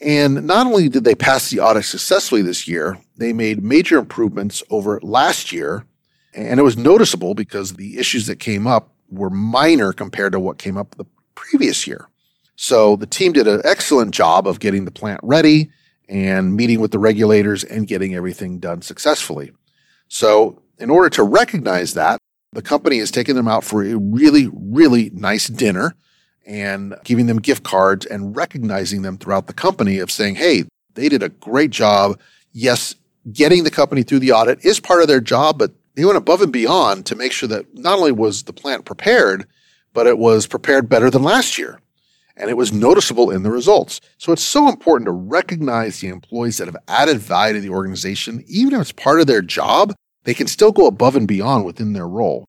And 0.03 0.47
not 0.47 0.67
only 0.67 0.89
did 0.89 1.05
they 1.05 1.15
pass 1.15 1.51
the 1.51 1.61
audit 1.61 1.85
successfully 1.85 2.43
this 2.43 2.69
year, 2.69 2.99
they 3.17 3.33
made 3.33 3.63
major 3.63 3.99
improvements 3.99 4.63
over 4.69 5.01
last 5.03 5.53
year. 5.53 5.87
And 6.35 6.61
it 6.61 6.65
was 6.65 6.77
noticeable 6.77 7.35
because 7.35 7.75
the 7.75 7.97
issues 7.97 8.27
that 8.27 8.41
came 8.41 8.67
up 8.67 8.93
were 9.09 9.31
minor 9.31 9.93
compared 9.93 10.33
to 10.33 10.41
what 10.41 10.59
came 10.59 10.77
up 10.77 10.97
the 10.97 11.07
previous 11.35 11.87
year. 11.87 12.09
So 12.57 12.97
the 12.97 13.07
team 13.07 13.33
did 13.33 13.49
an 13.49 13.63
excellent 13.65 14.13
job 14.13 14.47
of 14.47 14.61
getting 14.61 14.85
the 14.85 14.91
plant 14.91 15.21
ready 15.23 15.71
and 16.09 16.55
meeting 16.55 16.81
with 16.81 16.93
the 16.93 16.99
regulators 16.99 17.65
and 17.65 17.87
getting 17.87 18.15
everything 18.15 18.59
done 18.59 18.83
successfully. 18.83 19.53
So 20.09 20.63
in 20.79 20.91
order 20.91 21.09
to 21.11 21.23
recognize 21.23 21.95
that, 21.95 22.19
the 22.53 22.63
company 22.63 22.99
is 22.99 23.11
taking 23.11 23.35
them 23.35 23.49
out 23.49 23.65
for 23.65 23.83
a 23.83 23.97
really, 23.97 24.49
really 24.53 25.11
nice 25.11 25.49
dinner 25.49 25.95
and 26.47 26.95
giving 27.05 27.27
them 27.27 27.39
gift 27.39 27.65
cards 27.65 28.07
and 28.07 28.37
recognizing 28.37 29.03
them 29.03 29.19
throughout 29.19 29.47
the 29.47 29.53
company 29.53 29.99
of 29.99 30.11
saying, 30.11 30.37
Hey, 30.37 30.65
they 30.95 31.09
did 31.09 31.23
a 31.23 31.31
great 31.31 31.71
job. 31.71 32.21
Yes, 32.53 32.95
getting 33.33 33.65
the 33.65 33.71
company 33.71 34.03
through 34.03 34.21
the 34.21 34.33
audit 34.33 34.65
is 34.65 34.79
part 34.79 35.03
of 35.03 35.09
their 35.09 35.21
job, 35.21 35.59
but 35.59 35.73
they 35.95 36.05
went 36.05 36.19
above 36.19 36.43
and 36.43 36.53
beyond 36.53 37.07
to 37.07 37.17
make 37.17 37.33
sure 37.33 37.49
that 37.49 37.67
not 37.75 37.99
only 37.99 38.13
was 38.13 38.45
the 38.45 38.53
plant 38.53 38.85
prepared, 38.85 39.47
but 39.93 40.07
it 40.07 40.19
was 40.19 40.47
prepared 40.47 40.89
better 40.89 41.11
than 41.11 41.23
last 41.23 41.59
year. 41.59 41.81
And 42.37 42.51
it 42.51 42.57
was 42.57 42.73
noticeable 42.73 43.31
in 43.31 43.45
the 43.45 43.51
results. 43.51 44.01
So 44.19 44.33
it's 44.33 44.43
so 44.43 44.69
important 44.69 45.07
to 45.07 45.13
recognize 45.13 46.01
the 46.01 46.09
employees 46.09 46.59
that 46.59 46.67
have 46.67 46.77
added 46.89 47.19
value 47.19 47.55
to 47.55 47.61
the 47.61 47.71
organization, 47.71 48.43
even 48.49 48.75
if 48.75 48.81
it's 48.81 48.93
part 48.93 49.21
of 49.21 49.27
their 49.27 49.43
job, 49.43 49.95
they 50.25 50.35
can 50.35 50.49
still 50.49 50.73
go 50.73 50.87
above 50.87 51.15
and 51.15 51.29
beyond 51.29 51.65
within 51.65 51.93
their 51.93 52.09
role. 52.09 52.45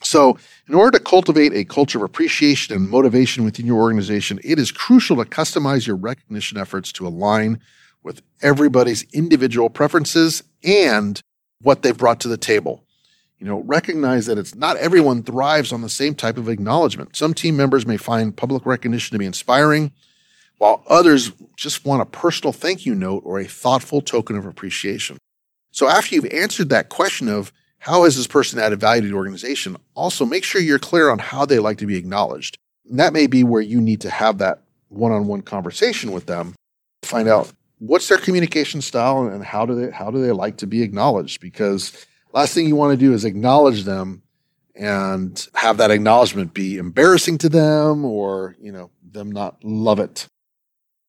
So, 0.00 0.38
in 0.68 0.74
order 0.74 0.96
to 0.96 1.04
cultivate 1.04 1.52
a 1.52 1.64
culture 1.64 1.98
of 1.98 2.04
appreciation 2.04 2.74
and 2.74 2.88
motivation 2.88 3.44
within 3.44 3.66
your 3.66 3.80
organization, 3.80 4.38
it 4.44 4.58
is 4.58 4.70
crucial 4.70 5.16
to 5.16 5.24
customize 5.24 5.86
your 5.86 5.96
recognition 5.96 6.56
efforts 6.56 6.92
to 6.92 7.06
align 7.06 7.60
with 8.04 8.22
everybody's 8.40 9.02
individual 9.12 9.68
preferences 9.68 10.44
and 10.62 11.20
what 11.62 11.82
they've 11.82 11.98
brought 11.98 12.20
to 12.20 12.28
the 12.28 12.36
table. 12.36 12.84
You 13.38 13.46
know, 13.46 13.60
recognize 13.60 14.26
that 14.26 14.38
it's 14.38 14.54
not 14.54 14.76
everyone 14.78 15.22
thrives 15.22 15.72
on 15.72 15.82
the 15.82 15.88
same 15.88 16.14
type 16.14 16.38
of 16.38 16.48
acknowledgement. 16.48 17.14
Some 17.14 17.34
team 17.34 17.56
members 17.56 17.86
may 17.86 17.96
find 17.96 18.36
public 18.36 18.66
recognition 18.66 19.14
to 19.14 19.18
be 19.18 19.26
inspiring, 19.26 19.92
while 20.58 20.82
others 20.88 21.30
just 21.56 21.84
want 21.84 22.02
a 22.02 22.06
personal 22.06 22.52
thank 22.52 22.84
you 22.84 22.94
note 22.94 23.22
or 23.24 23.38
a 23.38 23.46
thoughtful 23.46 24.00
token 24.00 24.36
of 24.36 24.44
appreciation. 24.44 25.18
So 25.70 25.88
after 25.88 26.16
you've 26.16 26.26
answered 26.26 26.70
that 26.70 26.88
question 26.88 27.28
of 27.28 27.52
how 27.78 28.02
has 28.04 28.16
this 28.16 28.26
person 28.26 28.58
added 28.58 28.80
value 28.80 29.02
to 29.02 29.08
the 29.08 29.14
organization, 29.14 29.76
also 29.94 30.26
make 30.26 30.42
sure 30.42 30.60
you're 30.60 30.80
clear 30.80 31.08
on 31.10 31.20
how 31.20 31.46
they 31.46 31.60
like 31.60 31.78
to 31.78 31.86
be 31.86 31.96
acknowledged. 31.96 32.58
And 32.90 32.98
that 32.98 33.12
may 33.12 33.28
be 33.28 33.44
where 33.44 33.62
you 33.62 33.80
need 33.80 34.00
to 34.00 34.10
have 34.10 34.38
that 34.38 34.62
one-on-one 34.88 35.42
conversation 35.42 36.10
with 36.10 36.26
them, 36.26 36.54
to 37.02 37.08
find 37.08 37.28
out 37.28 37.52
what's 37.78 38.08
their 38.08 38.18
communication 38.18 38.80
style 38.80 39.26
and 39.26 39.44
how 39.44 39.64
do 39.64 39.74
they 39.74 39.92
how 39.92 40.10
do 40.10 40.20
they 40.20 40.32
like 40.32 40.56
to 40.56 40.66
be 40.66 40.82
acknowledged 40.82 41.40
because 41.40 42.06
last 42.32 42.54
thing 42.54 42.66
you 42.66 42.76
want 42.76 42.98
to 42.98 43.04
do 43.04 43.12
is 43.12 43.24
acknowledge 43.24 43.84
them 43.84 44.22
and 44.74 45.48
have 45.54 45.76
that 45.78 45.90
acknowledgement 45.90 46.54
be 46.54 46.78
embarrassing 46.78 47.38
to 47.38 47.48
them 47.48 48.04
or 48.04 48.56
you 48.60 48.70
know 48.70 48.90
them 49.02 49.30
not 49.30 49.62
love 49.64 49.98
it 49.98 50.26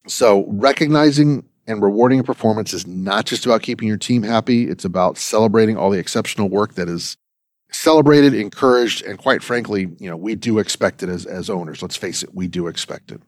so 0.07 0.45
recognizing 0.47 1.45
and 1.69 1.83
rewarding 1.83 2.19
a 2.19 2.23
performance 2.23 2.73
is 2.73 2.87
not 2.87 3.27
just 3.27 3.45
about 3.45 3.61
keeping 3.61 3.87
your 3.87 3.95
team 3.95 4.23
happy. 4.23 4.67
It's 4.67 4.85
about 4.85 5.17
celebrating 5.19 5.77
all 5.77 5.91
the 5.91 5.99
exceptional 5.99 6.49
work 6.49 6.73
that 6.73 6.89
is 6.89 7.15
celebrated, 7.71 8.33
encouraged, 8.33 9.05
and 9.05 9.19
quite 9.19 9.43
frankly, 9.43 9.91
you 9.99 10.09
know, 10.09 10.17
we 10.17 10.33
do 10.33 10.57
expect 10.57 11.03
it 11.03 11.09
as, 11.09 11.27
as 11.27 11.47
owners. 11.47 11.83
Let's 11.83 11.95
face 11.95 12.23
it, 12.23 12.33
we 12.33 12.47
do 12.47 12.65
expect 12.65 13.11
it. 13.11 13.21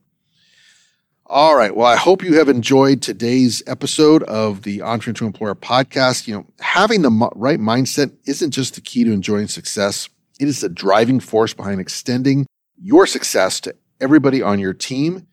All 1.33 1.55
right. 1.55 1.73
Well, 1.73 1.87
I 1.87 1.95
hope 1.95 2.23
you 2.23 2.33
have 2.39 2.49
enjoyed 2.49 3.01
today's 3.01 3.63
episode 3.65 4.21
of 4.23 4.63
the 4.63 4.81
Entrepreneur 4.81 5.13
to 5.13 5.25
Employer 5.27 5.55
podcast. 5.55 6.27
You 6.27 6.33
know, 6.33 6.45
having 6.59 7.03
the 7.03 7.29
right 7.37 7.57
mindset 7.57 8.11
isn't 8.25 8.51
just 8.51 8.75
the 8.75 8.81
key 8.81 9.05
to 9.05 9.13
enjoying 9.13 9.47
success. 9.47 10.09
It 10.41 10.49
is 10.49 10.59
the 10.59 10.67
driving 10.67 11.21
force 11.21 11.53
behind 11.53 11.79
extending 11.79 12.47
your 12.75 13.07
success 13.07 13.61
to 13.61 13.73
everybody 14.01 14.41
on 14.41 14.59
your 14.59 14.73
team 14.73 15.25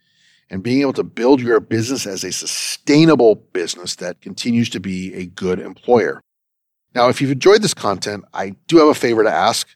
and 0.49 0.63
being 0.63 0.83
able 0.83 0.93
to 0.93 1.03
build 1.03 1.41
your 1.41 1.59
business 1.59 2.07
as 2.07 2.23
a 2.23 2.31
sustainable 2.31 3.35
business 3.35 3.97
that 3.97 4.21
continues 4.21 4.71
to 4.71 4.79
be 4.79 5.13
a 5.15 5.27
good 5.27 5.59
employer. 5.59 6.21
Now, 6.95 7.09
if 7.09 7.21
you've 7.21 7.33
enjoyed 7.33 7.63
this 7.63 7.75
content, 7.75 8.25
I 8.33 8.51
do 8.69 8.77
have 8.77 8.87
a 8.87 8.95
favor 8.95 9.25
to 9.25 9.35
ask. 9.35 9.67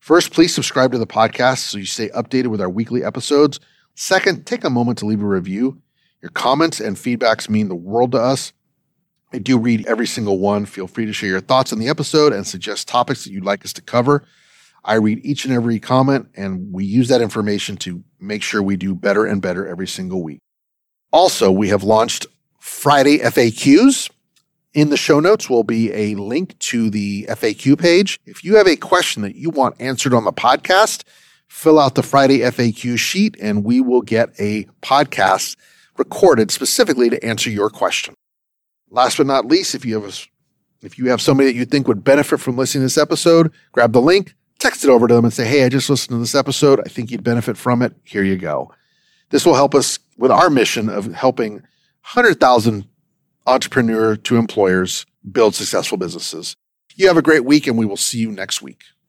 First, 0.00 0.32
please 0.32 0.52
subscribe 0.52 0.90
to 0.90 0.98
the 0.98 1.06
podcast 1.06 1.58
so 1.58 1.78
you 1.78 1.86
stay 1.86 2.08
updated 2.08 2.48
with 2.48 2.60
our 2.60 2.68
weekly 2.68 3.04
episodes. 3.04 3.60
Second, 4.00 4.46
take 4.46 4.62
a 4.62 4.70
moment 4.70 4.96
to 4.98 5.06
leave 5.06 5.20
a 5.20 5.26
review. 5.26 5.82
Your 6.22 6.30
comments 6.30 6.78
and 6.78 6.96
feedbacks 6.96 7.48
mean 7.48 7.68
the 7.68 7.74
world 7.74 8.12
to 8.12 8.18
us. 8.18 8.52
I 9.32 9.38
do 9.38 9.58
read 9.58 9.88
every 9.88 10.06
single 10.06 10.38
one. 10.38 10.66
Feel 10.66 10.86
free 10.86 11.04
to 11.06 11.12
share 11.12 11.30
your 11.30 11.40
thoughts 11.40 11.72
on 11.72 11.80
the 11.80 11.88
episode 11.88 12.32
and 12.32 12.46
suggest 12.46 12.86
topics 12.86 13.24
that 13.24 13.32
you'd 13.32 13.44
like 13.44 13.64
us 13.64 13.72
to 13.72 13.82
cover. 13.82 14.24
I 14.84 14.94
read 14.94 15.18
each 15.24 15.44
and 15.44 15.52
every 15.52 15.80
comment, 15.80 16.28
and 16.36 16.72
we 16.72 16.84
use 16.84 17.08
that 17.08 17.20
information 17.20 17.76
to 17.78 18.04
make 18.20 18.44
sure 18.44 18.62
we 18.62 18.76
do 18.76 18.94
better 18.94 19.26
and 19.26 19.42
better 19.42 19.66
every 19.66 19.88
single 19.88 20.22
week. 20.22 20.38
Also, 21.12 21.50
we 21.50 21.66
have 21.70 21.82
launched 21.82 22.24
Friday 22.60 23.18
FAQs. 23.18 24.08
In 24.74 24.90
the 24.90 24.96
show 24.96 25.18
notes 25.18 25.50
will 25.50 25.64
be 25.64 25.92
a 25.92 26.14
link 26.14 26.56
to 26.60 26.88
the 26.88 27.26
FAQ 27.30 27.76
page. 27.76 28.20
If 28.26 28.44
you 28.44 28.58
have 28.58 28.68
a 28.68 28.76
question 28.76 29.22
that 29.22 29.34
you 29.34 29.50
want 29.50 29.74
answered 29.80 30.14
on 30.14 30.22
the 30.22 30.32
podcast, 30.32 31.02
fill 31.48 31.78
out 31.78 31.94
the 31.94 32.02
Friday 32.02 32.38
FAQ 32.40 32.98
sheet 32.98 33.36
and 33.40 33.64
we 33.64 33.80
will 33.80 34.02
get 34.02 34.30
a 34.38 34.64
podcast 34.82 35.56
recorded 35.96 36.50
specifically 36.50 37.10
to 37.10 37.24
answer 37.24 37.50
your 37.50 37.70
question. 37.70 38.14
Last 38.90 39.16
but 39.16 39.26
not 39.26 39.46
least, 39.46 39.74
if 39.74 39.84
you 39.84 40.00
have 40.00 40.04
a, 40.04 40.86
if 40.86 40.98
you 40.98 41.08
have 41.10 41.20
somebody 41.20 41.50
that 41.50 41.58
you 41.58 41.64
think 41.64 41.88
would 41.88 42.04
benefit 42.04 42.38
from 42.40 42.56
listening 42.56 42.82
to 42.82 42.86
this 42.86 42.98
episode, 42.98 43.52
grab 43.72 43.92
the 43.92 44.00
link, 44.00 44.34
text 44.58 44.84
it 44.84 44.90
over 44.90 45.08
to 45.08 45.14
them 45.14 45.24
and 45.24 45.34
say, 45.34 45.46
Hey, 45.46 45.64
I 45.64 45.68
just 45.68 45.90
listened 45.90 46.14
to 46.14 46.20
this 46.20 46.34
episode. 46.34 46.80
I 46.80 46.88
think 46.88 47.10
you'd 47.10 47.24
benefit 47.24 47.56
from 47.56 47.82
it. 47.82 47.94
Here 48.04 48.22
you 48.22 48.36
go. 48.36 48.72
This 49.30 49.44
will 49.44 49.54
help 49.54 49.74
us 49.74 49.98
with 50.16 50.30
our 50.30 50.48
mission 50.48 50.88
of 50.88 51.12
helping 51.12 51.54
100,000 51.54 52.86
entrepreneur 53.46 54.16
to 54.16 54.36
employers 54.36 55.04
build 55.30 55.54
successful 55.54 55.98
businesses. 55.98 56.56
You 56.94 57.08
have 57.08 57.16
a 57.16 57.22
great 57.22 57.44
week 57.44 57.66
and 57.66 57.76
we 57.76 57.86
will 57.86 57.96
see 57.96 58.18
you 58.18 58.32
next 58.32 58.62
week. 58.62 58.84